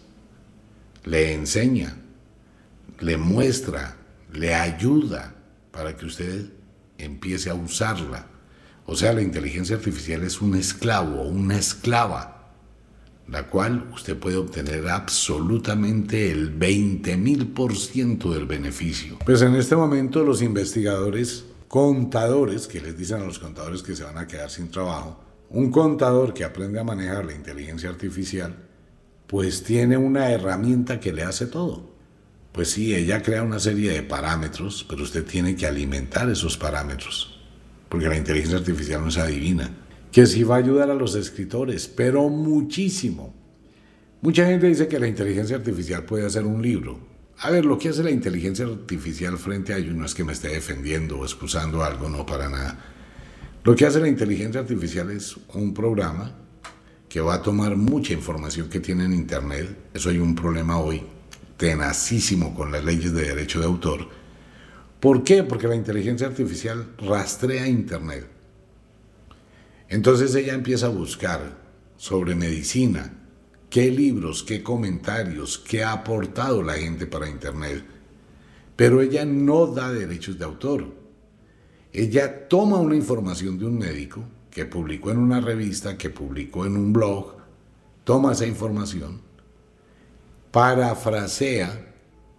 le 1.03 1.33
enseña, 1.33 1.95
le 2.99 3.17
muestra, 3.17 3.95
le 4.33 4.55
ayuda 4.55 5.35
para 5.71 5.95
que 5.95 6.07
usted 6.07 6.49
empiece 6.97 7.51
a 7.51 7.53
usarla. 7.53 8.25
O 8.87 8.95
sea, 8.95 9.13
la 9.13 9.21
inteligencia 9.21 9.75
artificial 9.75 10.23
es 10.23 10.41
un 10.41 10.55
esclavo 10.55 11.21
o 11.21 11.27
una 11.27 11.59
esclava, 11.59 12.30
la 13.27 13.47
cual 13.47 13.89
usted 13.93 14.17
puede 14.17 14.37
obtener 14.37 14.87
absolutamente 14.89 16.31
el 16.31 16.49
20 16.49 17.17
mil 17.17 17.47
por 17.47 17.75
ciento 17.75 18.33
del 18.33 18.45
beneficio. 18.45 19.17
Pues 19.25 19.41
en 19.41 19.55
este 19.55 19.75
momento 19.75 20.23
los 20.23 20.41
investigadores, 20.41 21.45
contadores, 21.67 22.67
que 22.67 22.81
les 22.81 22.97
dicen 22.97 23.21
a 23.21 23.25
los 23.25 23.39
contadores 23.39 23.83
que 23.83 23.95
se 23.95 24.03
van 24.03 24.17
a 24.17 24.27
quedar 24.27 24.49
sin 24.49 24.69
trabajo, 24.69 25.19
un 25.49 25.71
contador 25.71 26.33
que 26.33 26.43
aprende 26.43 26.79
a 26.79 26.83
manejar 26.83 27.25
la 27.25 27.33
inteligencia 27.33 27.89
artificial, 27.89 28.55
pues 29.27 29.63
tiene 29.63 29.97
una 29.97 30.31
herramienta 30.31 30.99
que 30.99 31.13
le 31.13 31.23
hace 31.23 31.45
todo. 31.45 31.91
Pues 32.51 32.71
sí, 32.71 32.93
ella 32.93 33.21
crea 33.21 33.43
una 33.43 33.59
serie 33.59 33.91
de 33.91 34.03
parámetros, 34.03 34.85
pero 34.89 35.03
usted 35.03 35.25
tiene 35.25 35.55
que 35.55 35.65
alimentar 35.65 36.29
esos 36.29 36.57
parámetros, 36.57 37.39
porque 37.87 38.09
la 38.09 38.17
inteligencia 38.17 38.57
artificial 38.57 39.01
no 39.01 39.09
se 39.09 39.21
adivina. 39.21 39.71
Que 40.11 40.25
sí 40.25 40.43
va 40.43 40.55
a 40.55 40.59
ayudar 40.59 40.89
a 40.89 40.95
los 40.95 41.15
escritores, 41.15 41.87
pero 41.87 42.29
muchísimo. 42.29 43.33
Mucha 44.21 44.45
gente 44.45 44.67
dice 44.67 44.87
que 44.87 44.99
la 44.99 45.07
inteligencia 45.07 45.55
artificial 45.55 46.03
puede 46.03 46.25
hacer 46.25 46.45
un 46.45 46.61
libro. 46.61 46.99
A 47.39 47.49
ver, 47.49 47.65
lo 47.65 47.79
que 47.79 47.89
hace 47.89 48.03
la 48.03 48.11
inteligencia 48.11 48.65
artificial 48.65 49.37
frente 49.37 49.73
a 49.73 49.77
ello 49.77 49.93
no 49.93 50.05
es 50.05 50.13
que 50.13 50.23
me 50.23 50.33
esté 50.33 50.49
defendiendo 50.49 51.19
o 51.19 51.25
excusando 51.25 51.83
algo, 51.83 52.07
no 52.07 52.25
para 52.25 52.49
nada 52.49 52.77
lo 53.63 53.75
que 53.75 53.85
hace 53.85 53.99
la 53.99 54.07
inteligencia 54.07 54.61
artificial 54.61 55.11
es 55.11 55.37
un 55.53 55.71
programa 55.71 56.35
que 57.07 57.21
va 57.21 57.35
a 57.35 57.41
tomar 57.43 57.75
mucha 57.75 58.11
información 58.11 58.69
que 58.69 58.79
tiene 58.79 59.05
en 59.05 59.13
Internet. 59.13 59.89
Eso 59.93 60.09
hay 60.09 60.17
un 60.17 60.33
problema 60.33 60.79
hoy 60.79 61.03
tenacísimo 61.57 62.55
con 62.55 62.71
las 62.71 62.83
leyes 62.83 63.13
de 63.13 63.21
derecho 63.21 63.59
de 63.59 63.67
autor. 63.67 64.07
¿Por 64.99 65.23
qué? 65.23 65.43
Porque 65.43 65.67
la 65.67 65.75
inteligencia 65.75 66.25
artificial 66.25 66.95
rastrea 66.97 67.67
Internet. 67.67 68.30
Entonces 69.91 70.33
ella 70.35 70.53
empieza 70.53 70.85
a 70.85 70.89
buscar 70.89 71.57
sobre 71.97 72.33
medicina, 72.33 73.11
qué 73.69 73.91
libros, 73.91 74.41
qué 74.41 74.63
comentarios, 74.63 75.57
qué 75.57 75.83
ha 75.83 75.91
aportado 75.91 76.63
la 76.63 76.75
gente 76.75 77.05
para 77.07 77.27
Internet. 77.27 77.83
Pero 78.77 79.01
ella 79.01 79.25
no 79.25 79.67
da 79.67 79.91
derechos 79.91 80.39
de 80.39 80.45
autor. 80.45 80.95
Ella 81.91 82.47
toma 82.47 82.77
una 82.77 82.95
información 82.95 83.59
de 83.59 83.65
un 83.65 83.79
médico 83.79 84.23
que 84.49 84.65
publicó 84.65 85.11
en 85.11 85.17
una 85.17 85.41
revista, 85.41 85.97
que 85.97 86.09
publicó 86.09 86.65
en 86.65 86.77
un 86.77 86.93
blog, 86.93 87.35
toma 88.05 88.31
esa 88.31 88.45
información, 88.45 89.19
parafrasea, 90.51 91.93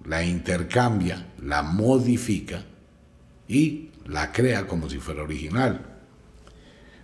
la 0.07 0.25
intercambia, 0.25 1.35
la 1.43 1.63
modifica 1.63 2.65
y 3.47 3.91
la 4.07 4.33
crea 4.33 4.67
como 4.67 4.89
si 4.89 4.97
fuera 4.99 5.23
original. 5.23 5.93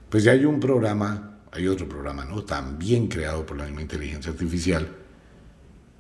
Pues 0.09 0.25
ya 0.25 0.33
hay 0.33 0.45
un 0.45 0.59
programa, 0.59 1.41
hay 1.53 1.69
otro 1.69 1.89
programa, 1.89 2.25
¿no? 2.25 2.43
También 2.45 3.09
creado 3.09 3.45
por 3.45 3.57
la 3.57 3.65
misma 3.65 3.83
inteligencia 3.83 4.33
artificial, 4.33 4.89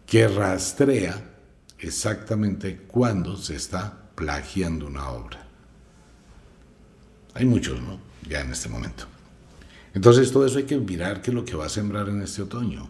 que 0.06 0.26
rastrea 0.28 1.36
exactamente 1.78 2.78
cuándo 2.86 3.36
se 3.36 3.56
está 3.56 4.10
plagiando 4.14 4.86
una 4.86 5.10
obra. 5.10 5.46
Hay 7.34 7.44
muchos, 7.44 7.80
¿no? 7.80 8.00
Ya 8.28 8.40
en 8.40 8.50
este 8.50 8.68
momento. 8.68 9.04
Entonces 9.94 10.32
todo 10.32 10.46
eso 10.46 10.58
hay 10.58 10.64
que 10.64 10.78
mirar 10.78 11.22
qué 11.22 11.30
es 11.30 11.34
lo 11.34 11.44
que 11.44 11.56
va 11.56 11.66
a 11.66 11.70
sembrar 11.70 12.08
en 12.08 12.22
este 12.22 12.42
otoño. 12.42 12.88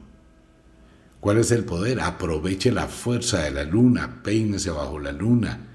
¿Cuál 1.20 1.38
es 1.38 1.50
el 1.50 1.64
poder? 1.64 2.00
Aproveche 2.00 2.70
la 2.70 2.86
fuerza 2.86 3.42
de 3.42 3.50
la 3.50 3.64
luna, 3.64 4.22
peínese 4.22 4.70
bajo 4.70 5.00
la 5.00 5.10
luna, 5.10 5.66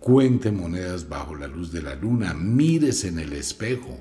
cuente 0.00 0.50
monedas 0.50 1.08
bajo 1.08 1.36
la 1.36 1.46
luz 1.46 1.70
de 1.70 1.82
la 1.82 1.94
luna, 1.94 2.34
mírese 2.34 3.08
en 3.08 3.20
el 3.20 3.32
espejo, 3.32 4.00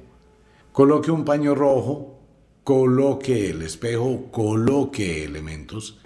coloque 0.71 1.12
un 1.12 1.25
paño 1.25 1.55
rojo, 1.55 2.19
coloque 2.63 3.49
el 3.49 3.62
espejo, 3.62 4.32
coloque 4.32 5.23
elementos. 5.23 5.99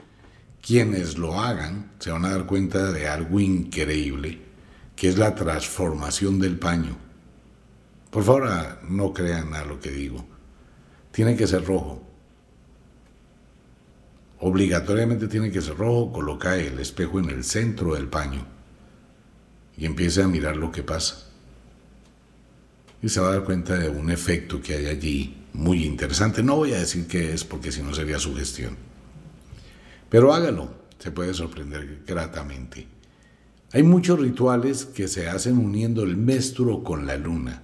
Quienes 0.62 1.18
lo 1.18 1.42
hagan 1.42 1.92
se 2.00 2.12
van 2.12 2.26
a 2.26 2.32
dar 2.32 2.46
cuenta 2.46 2.92
de 2.92 3.08
algo 3.08 3.40
increíble, 3.40 4.40
que 4.96 5.10
es 5.10 5.18
la 5.18 5.36
transformación 5.36 6.40
del 6.40 6.58
paño. 6.58 6.96
Por 8.10 8.24
favor, 8.24 8.48
ah, 8.48 8.80
no 8.88 9.14
crean 9.14 9.54
a 9.56 9.66
lo 9.66 9.80
que 9.80 9.92
digo. 9.92 10.26
Tiene 11.12 11.36
que 11.36 11.48
ser 11.48 11.66
rojo. 11.66 12.02
Obligatoriamente 14.40 15.28
tiene 15.28 15.52
que 15.52 15.62
ser 15.62 15.78
rojo. 15.78 16.12
Coloca 16.12 16.56
el 16.58 16.80
espejo 16.80 17.20
en 17.20 17.30
el 17.30 17.44
centro 17.44 17.96
del 17.96 18.08
paño 18.08 18.46
y 19.76 19.86
empiece 19.86 20.22
a 20.22 20.28
mirar 20.28 20.58
lo 20.58 20.72
que 20.72 20.84
pasa. 20.84 21.33
Y 23.04 23.10
se 23.10 23.20
va 23.20 23.28
a 23.28 23.34
dar 23.34 23.44
cuenta 23.44 23.78
de 23.78 23.90
un 23.90 24.10
efecto 24.10 24.62
que 24.62 24.76
hay 24.76 24.88
allí 24.88 25.44
muy 25.52 25.84
interesante. 25.84 26.42
No 26.42 26.56
voy 26.56 26.74
a 26.74 26.80
decir 26.80 27.06
qué 27.06 27.34
es 27.34 27.44
porque 27.44 27.72
si 27.72 27.84
no 27.84 27.94
sería 27.94 28.18
sugestión. 28.18 28.78
Pero 30.10 30.34
hágalo, 30.34 30.74
se 31.00 31.12
puede 31.12 31.34
sorprender 31.34 32.04
gratamente. 32.08 32.88
Hay 33.74 33.84
muchos 33.84 34.20
rituales 34.20 34.86
que 34.86 35.10
se 35.10 35.28
hacen 35.28 35.58
uniendo 35.58 36.04
el 36.04 36.16
menstruo 36.16 36.82
con 36.82 37.06
la 37.06 37.18
luna. 37.18 37.64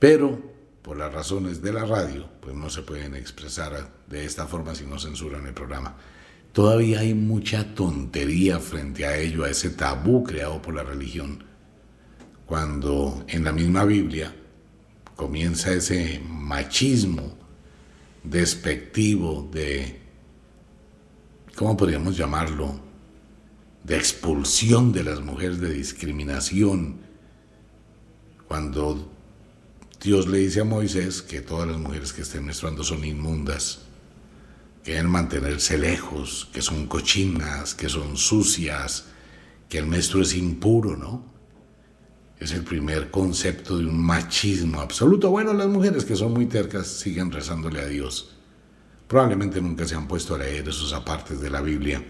Pero, 0.00 0.42
por 0.82 0.96
las 0.96 1.12
razones 1.14 1.62
de 1.62 1.72
la 1.72 1.84
radio, 1.84 2.28
pues 2.40 2.56
no 2.56 2.70
se 2.70 2.82
pueden 2.82 3.14
expresar 3.14 3.92
de 4.08 4.24
esta 4.24 4.48
forma 4.48 4.74
si 4.74 4.84
no 4.84 4.98
censuran 4.98 5.46
el 5.46 5.54
programa. 5.54 5.96
Todavía 6.52 7.00
hay 7.00 7.14
mucha 7.14 7.72
tontería 7.74 8.58
frente 8.58 9.06
a 9.06 9.16
ello, 9.16 9.44
a 9.44 9.50
ese 9.50 9.70
tabú 9.70 10.24
creado 10.24 10.60
por 10.60 10.74
la 10.74 10.82
religión. 10.82 11.44
Cuando 12.46 13.24
en 13.28 13.44
la 13.44 13.52
misma 13.52 13.84
Biblia 13.84 14.34
comienza 15.20 15.70
ese 15.74 16.18
machismo 16.26 17.36
despectivo 18.24 19.50
de, 19.52 20.00
¿cómo 21.54 21.76
podríamos 21.76 22.16
llamarlo? 22.16 22.80
De 23.84 23.98
expulsión 23.98 24.92
de 24.92 25.04
las 25.04 25.20
mujeres, 25.20 25.60
de 25.60 25.74
discriminación. 25.74 27.00
Cuando 28.48 29.12
Dios 30.02 30.26
le 30.26 30.38
dice 30.38 30.62
a 30.62 30.64
Moisés 30.64 31.20
que 31.20 31.42
todas 31.42 31.68
las 31.68 31.78
mujeres 31.78 32.14
que 32.14 32.22
estén 32.22 32.46
menstruando 32.46 32.82
son 32.82 33.04
inmundas, 33.04 33.80
que 34.82 34.92
deben 34.92 35.10
mantenerse 35.10 35.76
lejos, 35.76 36.48
que 36.50 36.62
son 36.62 36.86
cochinas, 36.86 37.74
que 37.74 37.90
son 37.90 38.16
sucias, 38.16 39.04
que 39.68 39.76
el 39.76 39.86
menstruo 39.86 40.22
es 40.22 40.34
impuro, 40.34 40.96
¿no? 40.96 41.29
Es 42.40 42.52
el 42.52 42.64
primer 42.64 43.10
concepto 43.10 43.76
de 43.76 43.84
un 43.84 44.02
machismo 44.02 44.80
absoluto. 44.80 45.30
Bueno, 45.30 45.52
las 45.52 45.68
mujeres 45.68 46.06
que 46.06 46.16
son 46.16 46.32
muy 46.32 46.46
tercas 46.46 46.86
siguen 46.86 47.30
rezándole 47.30 47.80
a 47.80 47.86
Dios. 47.86 48.34
Probablemente 49.06 49.60
nunca 49.60 49.86
se 49.86 49.94
han 49.94 50.08
puesto 50.08 50.34
a 50.34 50.38
leer 50.38 50.66
esos 50.66 50.94
apartes 50.94 51.40
de 51.40 51.50
la 51.50 51.60
Biblia, 51.60 52.02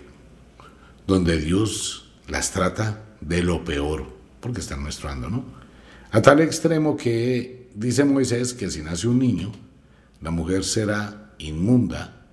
donde 1.06 1.38
Dios 1.38 2.12
las 2.28 2.52
trata 2.52 3.02
de 3.20 3.42
lo 3.42 3.64
peor, 3.64 4.06
porque 4.40 4.60
están 4.60 4.84
menstruando, 4.84 5.28
¿no? 5.28 5.44
A 6.12 6.22
tal 6.22 6.40
extremo 6.40 6.96
que 6.96 7.68
dice 7.74 8.04
Moisés 8.04 8.54
que 8.54 8.70
si 8.70 8.82
nace 8.82 9.08
un 9.08 9.18
niño, 9.18 9.50
la 10.20 10.30
mujer 10.30 10.62
será 10.62 11.32
inmunda 11.38 12.26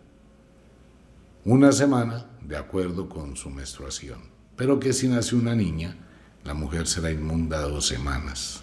una 1.46 1.72
semana 1.72 2.26
de 2.42 2.58
acuerdo 2.58 3.08
con 3.10 3.38
su 3.38 3.50
menstruación, 3.50 4.20
pero 4.56 4.80
que 4.80 4.94
si 4.94 5.08
nace 5.08 5.36
una 5.36 5.56
niña, 5.56 6.07
la 6.48 6.54
mujer 6.54 6.88
será 6.88 7.12
inmunda 7.12 7.60
dos 7.60 7.88
semanas. 7.88 8.62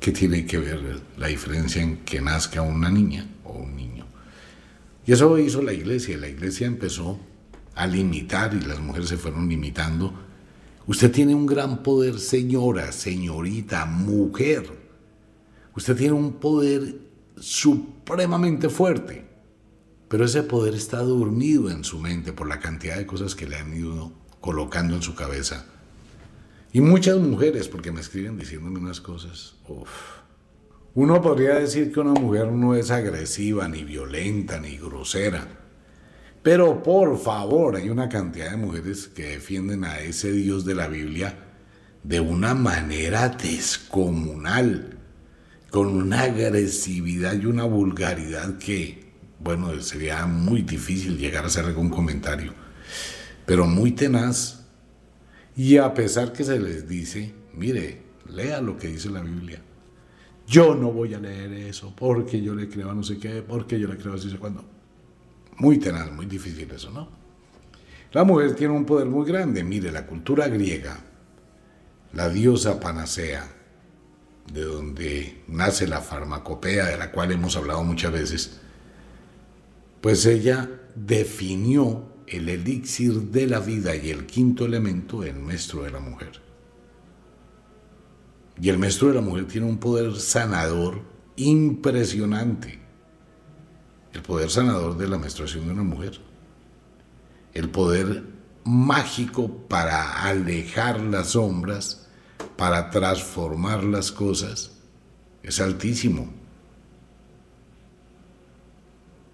¿Qué 0.00 0.10
tiene 0.10 0.44
que 0.46 0.58
ver 0.58 1.00
la 1.16 1.28
diferencia 1.28 1.80
en 1.80 1.98
que 1.98 2.20
nazca 2.20 2.60
una 2.60 2.90
niña 2.90 3.24
o 3.44 3.52
un 3.52 3.76
niño? 3.76 4.04
Y 5.06 5.12
eso 5.12 5.38
hizo 5.38 5.62
la 5.62 5.72
iglesia. 5.72 6.18
La 6.18 6.26
iglesia 6.26 6.66
empezó 6.66 7.20
a 7.76 7.86
limitar 7.86 8.52
y 8.52 8.60
las 8.62 8.80
mujeres 8.80 9.10
se 9.10 9.16
fueron 9.16 9.48
limitando. 9.48 10.12
Usted 10.88 11.12
tiene 11.12 11.32
un 11.32 11.46
gran 11.46 11.84
poder, 11.84 12.18
señora, 12.18 12.90
señorita, 12.90 13.86
mujer. 13.86 14.68
Usted 15.76 15.96
tiene 15.96 16.14
un 16.14 16.32
poder 16.32 16.96
supremamente 17.38 18.68
fuerte, 18.68 19.24
pero 20.08 20.24
ese 20.24 20.42
poder 20.42 20.74
está 20.74 20.98
dormido 20.98 21.70
en 21.70 21.84
su 21.84 22.00
mente 22.00 22.32
por 22.32 22.48
la 22.48 22.58
cantidad 22.58 22.96
de 22.96 23.06
cosas 23.06 23.36
que 23.36 23.46
le 23.46 23.56
han 23.56 23.72
ido 23.72 24.10
colocando 24.40 24.96
en 24.96 25.02
su 25.02 25.14
cabeza. 25.14 25.66
Y 26.72 26.80
muchas 26.80 27.18
mujeres, 27.18 27.68
porque 27.68 27.90
me 27.90 28.00
escriben 28.00 28.38
diciéndome 28.38 28.78
unas 28.78 29.00
cosas, 29.00 29.54
Uno 30.94 31.20
podría 31.20 31.54
decir 31.54 31.92
que 31.92 32.00
una 32.00 32.12
mujer 32.12 32.52
no 32.52 32.74
es 32.74 32.90
agresiva, 32.90 33.66
ni 33.68 33.84
violenta, 33.84 34.60
ni 34.60 34.76
grosera. 34.76 35.46
Pero 36.42 36.82
por 36.82 37.18
favor, 37.18 37.76
hay 37.76 37.90
una 37.90 38.08
cantidad 38.08 38.52
de 38.52 38.56
mujeres 38.56 39.08
que 39.08 39.30
defienden 39.30 39.84
a 39.84 40.00
ese 40.00 40.32
Dios 40.32 40.64
de 40.64 40.74
la 40.74 40.88
Biblia 40.88 41.36
de 42.02 42.20
una 42.20 42.54
manera 42.54 43.28
descomunal, 43.28 44.96
con 45.70 45.88
una 45.88 46.22
agresividad 46.22 47.34
y 47.34 47.46
una 47.46 47.64
vulgaridad 47.64 48.58
que, 48.58 49.12
bueno, 49.38 49.80
sería 49.82 50.26
muy 50.26 50.62
difícil 50.62 51.18
llegar 51.18 51.44
a 51.44 51.48
hacer 51.48 51.64
algún 51.64 51.90
comentario, 51.90 52.54
pero 53.44 53.66
muy 53.66 53.92
tenaz. 53.92 54.59
Y 55.60 55.76
a 55.76 55.92
pesar 55.92 56.32
que 56.32 56.42
se 56.42 56.58
les 56.58 56.88
dice, 56.88 57.34
mire, 57.52 58.00
lea 58.30 58.62
lo 58.62 58.78
que 58.78 58.88
dice 58.88 59.10
la 59.10 59.20
Biblia 59.20 59.60
yo 60.50 60.74
no 60.74 60.90
voy 60.90 61.14
a 61.14 61.20
leer 61.20 61.52
eso 61.52 61.94
porque 61.94 62.42
yo 62.42 62.54
le 62.54 62.68
creo 62.68 62.90
a 62.90 62.94
no 62.94 63.04
sé 63.04 63.18
qué, 63.18 63.40
porque 63.40 63.78
yo 63.78 63.86
le 63.86 63.96
creo 63.96 64.14
a 64.14 64.16
no 64.16 64.22
sé 64.22 64.36
cuándo. 64.36 64.64
Muy 65.58 65.78
tenaz, 65.78 66.10
muy 66.10 66.26
difícil 66.26 66.68
eso, 66.72 66.90
¿no? 66.90 67.08
La 68.12 68.24
mujer 68.24 68.56
tiene 68.56 68.74
un 68.74 68.84
poder 68.84 69.06
muy 69.06 69.24
grande. 69.24 69.62
Mire, 69.62 69.92
la 69.92 70.06
cultura 70.06 70.48
griega, 70.48 70.98
la 72.14 72.28
diosa 72.28 72.80
Panacea, 72.80 73.46
de 74.52 74.64
donde 74.64 75.44
nace 75.46 75.86
la 75.86 76.00
farmacopea, 76.00 76.86
de 76.86 76.98
la 76.98 77.12
cual 77.12 77.30
hemos 77.30 77.56
hablado 77.56 77.84
muchas 77.84 78.10
veces, 78.10 78.60
pues 80.00 80.26
ella 80.26 80.68
definió 80.96 82.09
el 82.30 82.48
elixir 82.48 83.12
de 83.32 83.46
la 83.48 83.58
vida 83.58 83.94
y 83.96 84.10
el 84.10 84.24
quinto 84.24 84.64
elemento, 84.64 85.24
el 85.24 85.40
maestro 85.40 85.82
de 85.82 85.90
la 85.90 85.98
mujer. 85.98 86.40
Y 88.60 88.68
el 88.68 88.78
maestro 88.78 89.08
de 89.08 89.14
la 89.14 89.20
mujer 89.20 89.46
tiene 89.46 89.66
un 89.66 89.78
poder 89.78 90.14
sanador 90.16 91.02
impresionante. 91.36 92.78
El 94.12 94.22
poder 94.22 94.48
sanador 94.48 94.96
de 94.96 95.08
la 95.08 95.18
menstruación 95.18 95.66
de 95.66 95.72
una 95.72 95.82
mujer. 95.82 96.20
El 97.52 97.68
poder 97.68 98.22
mágico 98.64 99.50
para 99.68 100.22
alejar 100.22 101.00
las 101.00 101.30
sombras, 101.30 102.08
para 102.56 102.90
transformar 102.90 103.82
las 103.82 104.12
cosas, 104.12 104.70
es 105.42 105.60
altísimo. 105.60 106.32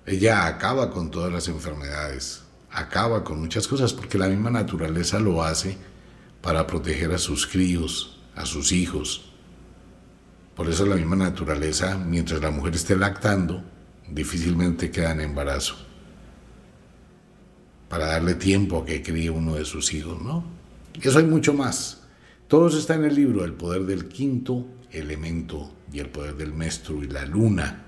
Ella 0.06 0.46
acaba 0.46 0.90
con 0.90 1.10
todas 1.10 1.32
las 1.32 1.48
enfermedades, 1.48 2.45
acaba 2.76 3.24
con 3.24 3.40
muchas 3.40 3.66
cosas, 3.66 3.94
porque 3.94 4.18
la 4.18 4.28
misma 4.28 4.50
naturaleza 4.50 5.18
lo 5.18 5.42
hace 5.42 5.78
para 6.42 6.66
proteger 6.66 7.10
a 7.12 7.18
sus 7.18 7.46
críos, 7.46 8.20
a 8.34 8.44
sus 8.44 8.70
hijos. 8.70 9.32
Por 10.54 10.68
eso 10.68 10.84
la 10.84 10.96
misma 10.96 11.16
naturaleza, 11.16 11.96
mientras 11.96 12.40
la 12.42 12.50
mujer 12.50 12.74
esté 12.74 12.94
lactando, 12.94 13.64
difícilmente 14.10 14.90
queda 14.90 15.12
en 15.12 15.22
embarazo. 15.22 15.74
Para 17.88 18.06
darle 18.08 18.34
tiempo 18.34 18.82
a 18.82 18.84
que 18.84 19.02
críe 19.02 19.30
uno 19.30 19.54
de 19.54 19.64
sus 19.64 19.94
hijos, 19.94 20.20
¿no? 20.20 20.44
Eso 21.00 21.18
hay 21.18 21.24
mucho 21.24 21.54
más. 21.54 22.02
Todo 22.46 22.68
eso 22.68 22.78
está 22.78 22.94
en 22.94 23.04
el 23.04 23.14
libro, 23.14 23.44
el 23.44 23.54
poder 23.54 23.86
del 23.86 24.06
quinto 24.06 24.66
elemento 24.90 25.72
y 25.92 26.00
el 26.00 26.10
poder 26.10 26.36
del 26.36 26.52
maestro 26.52 27.02
y 27.02 27.08
la 27.08 27.24
luna, 27.24 27.84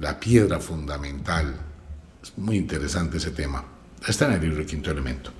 la 0.00 0.20
piedra 0.20 0.60
fundamental. 0.60 1.71
Es 2.22 2.38
muy 2.38 2.56
interesante 2.56 3.16
ese 3.16 3.32
tema. 3.32 3.64
Está 4.06 4.26
en 4.26 4.32
el 4.34 4.40
libro 4.40 4.60
El 4.60 4.66
quinto 4.66 4.90
elemento. 4.90 5.30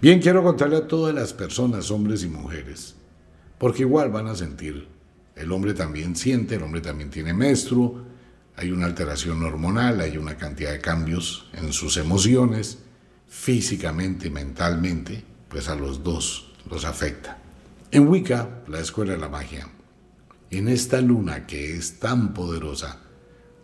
Bien, 0.00 0.20
quiero 0.20 0.42
contarle 0.42 0.76
a 0.76 0.88
todas 0.88 1.14
las 1.14 1.32
personas, 1.32 1.90
hombres 1.90 2.24
y 2.24 2.28
mujeres, 2.28 2.96
porque 3.58 3.82
igual 3.82 4.10
van 4.10 4.26
a 4.26 4.34
sentir. 4.34 4.88
El 5.36 5.52
hombre 5.52 5.74
también 5.74 6.16
siente, 6.16 6.56
el 6.56 6.62
hombre 6.62 6.80
también 6.80 7.10
tiene 7.10 7.32
menstruo, 7.32 8.04
hay 8.56 8.70
una 8.70 8.86
alteración 8.86 9.42
hormonal, 9.42 10.00
hay 10.00 10.18
una 10.18 10.36
cantidad 10.36 10.72
de 10.72 10.80
cambios 10.80 11.48
en 11.52 11.72
sus 11.72 11.96
emociones, 11.96 12.78
físicamente 13.28 14.28
mentalmente, 14.28 15.24
pues 15.48 15.68
a 15.68 15.74
los 15.74 16.02
dos 16.02 16.52
los 16.70 16.84
afecta. 16.84 17.38
En 17.90 18.08
Wicca, 18.08 18.62
la 18.68 18.80
escuela 18.80 19.12
de 19.12 19.18
la 19.18 19.28
magia, 19.28 19.68
en 20.50 20.68
esta 20.68 21.00
luna 21.00 21.46
que 21.46 21.76
es 21.76 21.98
tan 21.98 22.34
poderosa, 22.34 22.98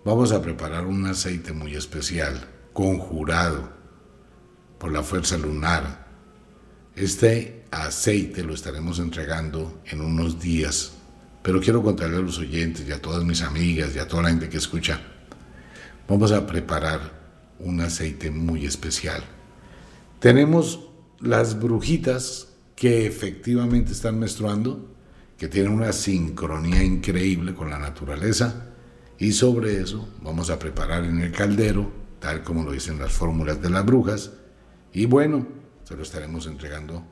vamos 0.05 0.33
a 0.33 0.43
preparar 0.43 0.87
un 0.87 1.07
aceite 1.07 1.53
muy 1.53 1.75
especial, 1.75 2.49
conjurado 2.73 3.71
por 4.79 4.93
la 4.93 5.03
fuerza 5.03 5.37
lunar, 5.37 6.09
este 6.99 7.65
aceite 7.71 8.43
lo 8.43 8.55
estaremos 8.55 8.99
entregando 8.99 9.83
en 9.87 10.01
unos 10.01 10.41
días, 10.41 10.95
pero 11.43 11.61
quiero 11.61 11.81
contarle 11.81 12.17
a 12.17 12.21
los 12.21 12.39
oyentes 12.39 12.87
y 12.89 12.91
a 12.91 13.01
todas 13.01 13.23
mis 13.23 13.43
amigas 13.43 13.95
y 13.95 14.01
a 14.01 14.09
toda 14.09 14.25
la 14.25 14.31
gente 14.31 14.49
que 14.49 14.57
escucha, 14.57 15.01
vamos 16.09 16.33
a 16.33 16.45
preparar 16.45 17.13
un 17.61 17.81
aceite 17.81 18.33
muy 18.33 18.67
especial. 18.67 19.23
Tenemos 20.19 20.89
las 21.21 21.61
brujitas 21.61 22.49
que 22.75 23.07
efectivamente 23.07 23.93
están 23.93 24.19
menstruando, 24.19 24.93
que 25.37 25.47
tienen 25.47 25.73
una 25.73 25.93
sincronía 25.93 26.83
increíble 26.83 27.55
con 27.55 27.71
la 27.71 27.79
naturaleza, 27.79 28.68
y 29.19 29.33
sobre 29.33 29.81
eso 29.81 30.09
vamos 30.23 30.51
a 30.51 30.59
preparar 30.59 31.05
en 31.05 31.21
el 31.21 31.33
caldero, 31.33 31.91
tal 32.21 32.43
como 32.43 32.63
lo 32.63 32.73
dicen 32.73 32.99
las 32.99 33.13
fórmulas 33.13 33.61
de 33.61 33.71
las 33.71 33.85
brujas, 33.85 34.33
y 34.93 35.07
bueno, 35.07 35.47
se 35.85 35.97
lo 35.97 36.03
estaremos 36.03 36.47
entregando 36.47 37.03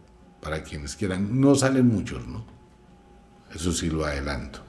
para 0.41 0.63
quienes 0.63 0.97
quieran. 0.97 1.41
No 1.41 1.55
salen 1.55 1.87
muchos, 1.89 2.27
¿no? 2.27 2.45
Eso 3.55 3.73
sí 3.73 3.91
lo 3.91 4.05
adelanto. 4.05 4.61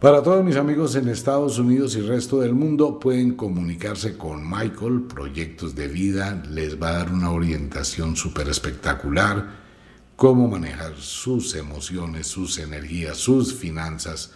Para 0.00 0.22
todos 0.22 0.44
mis 0.44 0.56
amigos 0.56 0.96
en 0.96 1.08
Estados 1.08 1.58
Unidos 1.58 1.96
y 1.96 2.02
resto 2.02 2.40
del 2.40 2.54
mundo, 2.54 3.00
pueden 3.00 3.34
comunicarse 3.34 4.18
con 4.18 4.48
Michael, 4.48 5.04
Proyectos 5.08 5.74
de 5.74 5.88
Vida, 5.88 6.42
les 6.50 6.80
va 6.80 6.90
a 6.90 6.98
dar 6.98 7.12
una 7.12 7.30
orientación 7.30 8.14
súper 8.14 8.48
espectacular, 8.48 9.62
cómo 10.14 10.46
manejar 10.46 10.94
sus 10.98 11.54
emociones, 11.54 12.26
sus 12.26 12.58
energías, 12.58 13.16
sus 13.16 13.54
finanzas, 13.54 14.32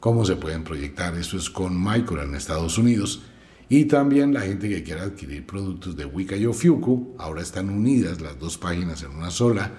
cómo 0.00 0.24
se 0.24 0.36
pueden 0.36 0.64
proyectar. 0.64 1.14
Eso 1.16 1.36
es 1.36 1.48
con 1.48 1.78
Michael 1.78 2.22
en 2.24 2.34
Estados 2.34 2.78
Unidos. 2.78 3.22
Y 3.68 3.84
también 3.84 4.34
la 4.34 4.40
gente 4.40 4.68
que 4.68 4.82
quiera 4.82 5.04
adquirir 5.04 5.46
productos 5.46 5.94
de 5.94 6.04
Wicca 6.04 6.36
y 6.36 6.44
Ofiuku, 6.44 7.14
ahora 7.18 7.42
están 7.42 7.70
unidas 7.70 8.20
las 8.20 8.36
dos 8.36 8.58
páginas 8.58 9.02
en 9.04 9.10
una 9.10 9.30
sola, 9.30 9.70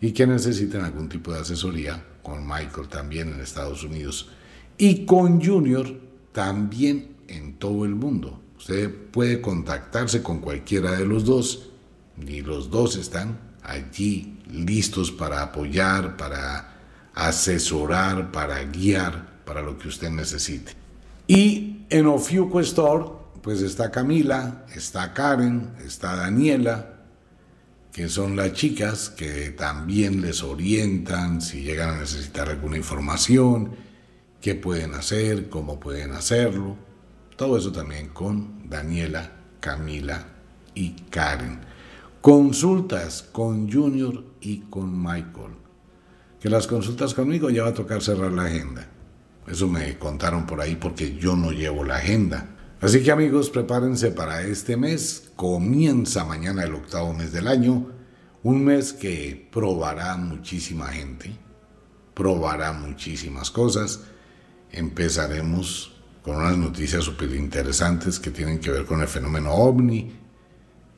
y 0.00 0.12
que 0.12 0.24
necesiten 0.24 0.82
algún 0.82 1.08
tipo 1.08 1.32
de 1.32 1.40
asesoría, 1.40 2.04
con 2.22 2.46
Michael 2.46 2.86
también 2.88 3.32
en 3.32 3.40
Estados 3.40 3.82
Unidos, 3.82 4.30
y 4.76 5.04
con 5.04 5.44
Junior 5.44 6.00
también 6.30 7.16
en 7.26 7.58
todo 7.58 7.84
el 7.84 7.96
mundo. 7.96 8.40
Usted 8.56 8.94
puede 9.10 9.40
contactarse 9.40 10.22
con 10.22 10.38
cualquiera 10.38 10.92
de 10.92 11.04
los 11.04 11.24
dos, 11.24 11.70
y 12.24 12.42
los 12.42 12.70
dos 12.70 12.94
están 12.94 13.40
allí 13.64 14.38
listos 14.52 15.10
para 15.10 15.42
apoyar, 15.42 16.16
para 16.16 16.76
asesorar, 17.14 18.30
para 18.30 18.62
guiar, 18.62 19.37
para 19.48 19.62
lo 19.62 19.78
que 19.78 19.88
usted 19.88 20.10
necesite. 20.10 20.72
Y 21.26 21.86
en 21.88 22.06
Ofiuco 22.06 22.60
Store, 22.60 23.06
pues 23.40 23.62
está 23.62 23.90
Camila, 23.90 24.66
está 24.74 25.14
Karen, 25.14 25.70
está 25.82 26.14
Daniela, 26.16 26.98
que 27.90 28.10
son 28.10 28.36
las 28.36 28.52
chicas 28.52 29.08
que 29.08 29.50
también 29.52 30.20
les 30.20 30.42
orientan 30.42 31.40
si 31.40 31.62
llegan 31.62 31.94
a 31.94 32.00
necesitar 32.00 32.50
alguna 32.50 32.76
información, 32.76 33.70
qué 34.42 34.54
pueden 34.54 34.92
hacer, 34.92 35.48
cómo 35.48 35.80
pueden 35.80 36.12
hacerlo. 36.12 36.76
Todo 37.34 37.56
eso 37.56 37.72
también 37.72 38.08
con 38.08 38.68
Daniela, 38.68 39.32
Camila 39.60 40.26
y 40.74 40.90
Karen. 41.08 41.60
Consultas 42.20 43.22
con 43.22 43.72
Junior 43.72 44.24
y 44.42 44.58
con 44.68 44.94
Michael. 45.02 45.56
Que 46.38 46.50
las 46.50 46.66
consultas 46.66 47.14
conmigo 47.14 47.48
ya 47.48 47.62
va 47.62 47.70
a 47.70 47.74
tocar 47.74 48.02
cerrar 48.02 48.32
la 48.32 48.44
agenda. 48.44 48.97
Eso 49.50 49.66
me 49.66 49.98
contaron 49.98 50.46
por 50.46 50.60
ahí 50.60 50.76
porque 50.76 51.16
yo 51.16 51.34
no 51.34 51.52
llevo 51.52 51.84
la 51.84 51.96
agenda. 51.96 52.54
Así 52.80 53.02
que 53.02 53.10
amigos, 53.10 53.50
prepárense 53.50 54.10
para 54.10 54.42
este 54.42 54.76
mes. 54.76 55.30
Comienza 55.36 56.24
mañana 56.24 56.64
el 56.64 56.74
octavo 56.74 57.14
mes 57.14 57.32
del 57.32 57.48
año. 57.48 57.90
Un 58.42 58.64
mes 58.64 58.92
que 58.92 59.48
probará 59.50 60.16
muchísima 60.16 60.88
gente. 60.88 61.34
Probará 62.14 62.72
muchísimas 62.72 63.50
cosas. 63.50 64.00
Empezaremos 64.70 65.94
con 66.22 66.36
unas 66.36 66.58
noticias 66.58 67.04
súper 67.04 67.34
interesantes 67.34 68.20
que 68.20 68.30
tienen 68.30 68.58
que 68.58 68.70
ver 68.70 68.84
con 68.84 69.00
el 69.00 69.08
fenómeno 69.08 69.54
ovni. 69.54 70.12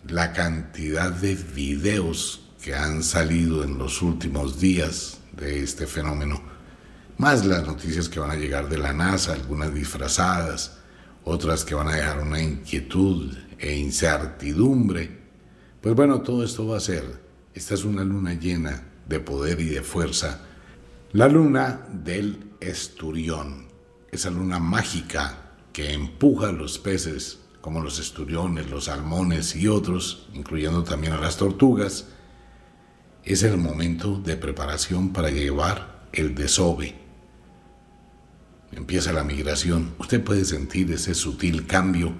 La 0.08 0.32
cantidad 0.32 1.12
de 1.12 1.36
videos 1.36 2.48
que 2.60 2.74
han 2.74 3.02
salido 3.04 3.62
en 3.62 3.78
los 3.78 4.02
últimos 4.02 4.58
días 4.58 5.18
de 5.32 5.62
este 5.62 5.86
fenómeno 5.86 6.49
más 7.20 7.44
las 7.44 7.66
noticias 7.66 8.08
que 8.08 8.18
van 8.18 8.30
a 8.30 8.36
llegar 8.36 8.70
de 8.70 8.78
la 8.78 8.94
NASA, 8.94 9.34
algunas 9.34 9.74
disfrazadas, 9.74 10.78
otras 11.22 11.66
que 11.66 11.74
van 11.74 11.88
a 11.88 11.96
dejar 11.96 12.22
una 12.22 12.40
inquietud 12.40 13.36
e 13.58 13.76
incertidumbre. 13.76 15.18
Pues 15.82 15.94
bueno, 15.94 16.22
todo 16.22 16.42
esto 16.42 16.66
va 16.66 16.78
a 16.78 16.80
ser, 16.80 17.04
esta 17.52 17.74
es 17.74 17.84
una 17.84 18.04
luna 18.04 18.32
llena 18.32 18.84
de 19.06 19.20
poder 19.20 19.60
y 19.60 19.66
de 19.66 19.82
fuerza 19.82 20.46
La 21.12 21.28
luna 21.28 21.86
del 21.92 22.52
esturión, 22.58 23.66
esa 24.10 24.30
luna 24.30 24.58
mágica 24.58 25.52
que 25.74 25.92
empuja 25.92 26.48
a 26.48 26.52
los 26.52 26.78
peces 26.78 27.40
como 27.60 27.82
los 27.82 27.98
esturiones, 27.98 28.70
los 28.70 28.84
salmones 28.84 29.54
y 29.56 29.68
otros, 29.68 30.26
incluyendo 30.32 30.84
también 30.84 31.12
a 31.12 31.20
las 31.20 31.36
tortugas, 31.36 32.06
es 33.24 33.42
el 33.42 33.58
momento 33.58 34.16
de 34.16 34.38
preparación 34.38 35.12
para 35.12 35.28
llevar 35.28 36.08
el 36.12 36.34
desove. 36.34 37.09
Empieza 38.72 39.12
la 39.12 39.24
migración. 39.24 39.94
Usted 39.98 40.22
puede 40.22 40.44
sentir 40.44 40.90
ese 40.92 41.14
sutil 41.14 41.66
cambio 41.66 42.12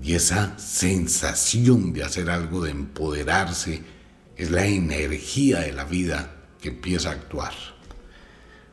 y 0.00 0.14
esa 0.14 0.58
sensación 0.58 1.92
de 1.92 2.04
hacer 2.04 2.30
algo, 2.30 2.62
de 2.64 2.70
empoderarse. 2.70 3.82
Es 4.36 4.50
la 4.50 4.66
energía 4.66 5.60
de 5.60 5.72
la 5.72 5.84
vida 5.84 6.36
que 6.60 6.68
empieza 6.68 7.10
a 7.10 7.12
actuar. 7.12 7.52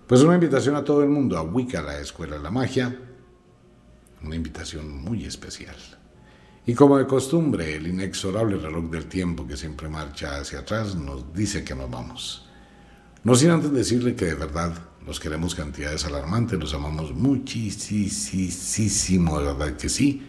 Pues 0.08 0.22
una 0.22 0.36
invitación 0.36 0.76
a 0.76 0.84
todo 0.84 1.04
el 1.04 1.10
mundo 1.10 1.38
a 1.38 1.42
Wicca, 1.42 1.82
la 1.82 2.00
Escuela 2.00 2.38
de 2.38 2.44
la 2.44 2.52
Magia. 2.52 3.00
Una 4.24 4.36
invitación 4.36 5.04
muy 5.04 5.26
especial. 5.26 5.76
Y 6.66 6.76
como 6.76 6.98
de 6.98 7.08
costumbre, 7.08 7.76
el 7.76 7.88
inexorable 7.88 8.58
reloj 8.58 8.92
del 8.92 9.06
tiempo 9.06 9.48
que 9.48 9.58
siempre 9.58 9.90
marcha 9.90 10.38
hacia 10.38 10.60
atrás 10.60 10.96
nos 10.96 11.34
dice 11.34 11.64
que 11.64 11.74
nos 11.74 11.90
vamos. 11.90 12.48
No 13.24 13.36
sin 13.36 13.50
antes 13.50 13.72
decirle 13.72 14.16
que 14.16 14.26
de 14.26 14.36
verdad 14.36 14.74
los 15.10 15.20
queremos 15.20 15.56
cantidades 15.56 16.06
alarmantes, 16.06 16.60
los 16.60 16.76
amamos 16.76 17.16
muchísimo, 17.16 18.10
de 19.40 19.46
verdad 19.46 19.76
que 19.76 19.90
sí. 19.90 20.22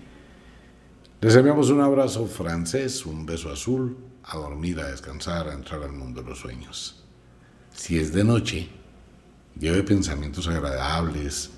Les 1.20 1.36
enviamos 1.36 1.68
un 1.68 1.82
abrazo 1.82 2.26
francés, 2.26 3.04
un 3.04 3.26
beso 3.26 3.52
azul, 3.52 3.98
a 4.24 4.38
dormir, 4.38 4.80
a 4.80 4.86
descansar, 4.86 5.48
a 5.48 5.52
entrar 5.52 5.82
al 5.82 5.92
mundo 5.92 6.22
de 6.22 6.30
los 6.30 6.38
sueños. 6.38 7.04
Si 7.74 7.98
es 7.98 8.14
de 8.14 8.24
noche, 8.24 8.70
lleve 9.58 9.82
pensamientos 9.82 10.48
agradables, 10.48 11.50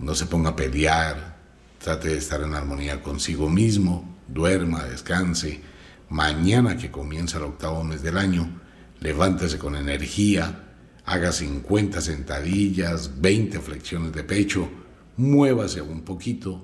no 0.00 0.16
se 0.16 0.26
ponga 0.26 0.50
a 0.50 0.56
pelear, 0.56 1.38
Trate 1.78 2.08
de 2.08 2.18
estar 2.18 2.42
en 2.42 2.54
armonía 2.54 3.04
consigo 3.04 3.48
mismo, 3.48 4.18
duerma, 4.26 4.82
descanse. 4.82 5.60
Mañana 6.08 6.76
que 6.76 6.90
comienza 6.90 7.38
el 7.38 7.44
octavo 7.44 7.84
mes 7.84 8.02
del 8.02 8.18
año, 8.18 8.50
levántese 8.98 9.60
con 9.60 9.76
energía, 9.76 10.67
haga 11.08 11.32
50 11.32 12.02
sentadillas, 12.02 13.20
20 13.20 13.60
flexiones 13.60 14.12
de 14.12 14.24
pecho, 14.24 14.68
muévase 15.16 15.80
un 15.80 16.02
poquito, 16.02 16.62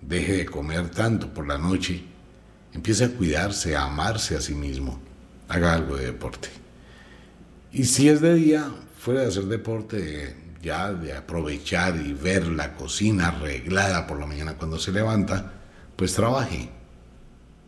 deje 0.00 0.34
de 0.34 0.46
comer 0.46 0.88
tanto 0.90 1.34
por 1.34 1.48
la 1.48 1.58
noche, 1.58 2.04
empiece 2.72 3.04
a 3.04 3.10
cuidarse, 3.10 3.74
a 3.74 3.86
amarse 3.86 4.36
a 4.36 4.40
sí 4.40 4.54
mismo, 4.54 5.00
haga 5.48 5.74
algo 5.74 5.96
de 5.96 6.06
deporte. 6.06 6.48
Y 7.72 7.84
si 7.84 8.08
es 8.08 8.20
de 8.20 8.34
día, 8.34 8.72
fuera 8.96 9.22
de 9.22 9.26
hacer 9.26 9.46
deporte, 9.46 10.36
ya 10.62 10.92
de 10.92 11.14
aprovechar 11.14 11.96
y 11.96 12.12
ver 12.12 12.46
la 12.46 12.74
cocina 12.74 13.28
arreglada 13.28 14.06
por 14.06 14.20
la 14.20 14.26
mañana 14.26 14.56
cuando 14.56 14.78
se 14.78 14.92
levanta, 14.92 15.54
pues 15.96 16.14
trabaje, 16.14 16.68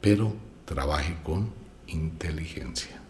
pero 0.00 0.32
trabaje 0.64 1.16
con 1.24 1.52
inteligencia. 1.88 3.02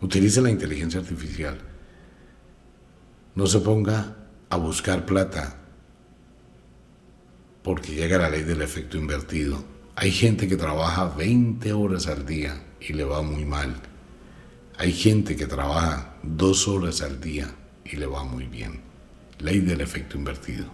Utilice 0.00 0.40
la 0.40 0.50
inteligencia 0.50 1.00
artificial. 1.00 1.58
No 3.36 3.46
se 3.46 3.60
ponga 3.60 4.16
a 4.48 4.56
buscar 4.56 5.04
plata 5.04 5.58
porque 7.62 7.94
llega 7.94 8.16
la 8.16 8.30
ley 8.30 8.42
del 8.42 8.62
efecto 8.62 8.96
invertido. 8.96 9.62
Hay 9.94 10.10
gente 10.10 10.48
que 10.48 10.56
trabaja 10.56 11.04
20 11.16 11.72
horas 11.74 12.06
al 12.06 12.24
día 12.24 12.62
y 12.80 12.94
le 12.94 13.04
va 13.04 13.20
muy 13.20 13.44
mal. 13.44 13.74
Hay 14.78 14.92
gente 14.92 15.36
que 15.36 15.46
trabaja 15.46 16.14
dos 16.22 16.66
horas 16.66 17.02
al 17.02 17.20
día 17.20 17.54
y 17.84 17.96
le 17.96 18.06
va 18.06 18.24
muy 18.24 18.46
bien. 18.46 18.80
Ley 19.38 19.60
del 19.60 19.82
efecto 19.82 20.16
invertido. 20.16 20.64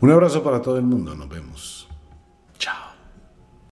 Un 0.00 0.10
abrazo 0.10 0.42
para 0.42 0.60
todo 0.60 0.76
el 0.76 0.84
mundo. 0.84 1.14
Nos 1.14 1.28
vemos. 1.28 1.88
Chao. 2.58 2.89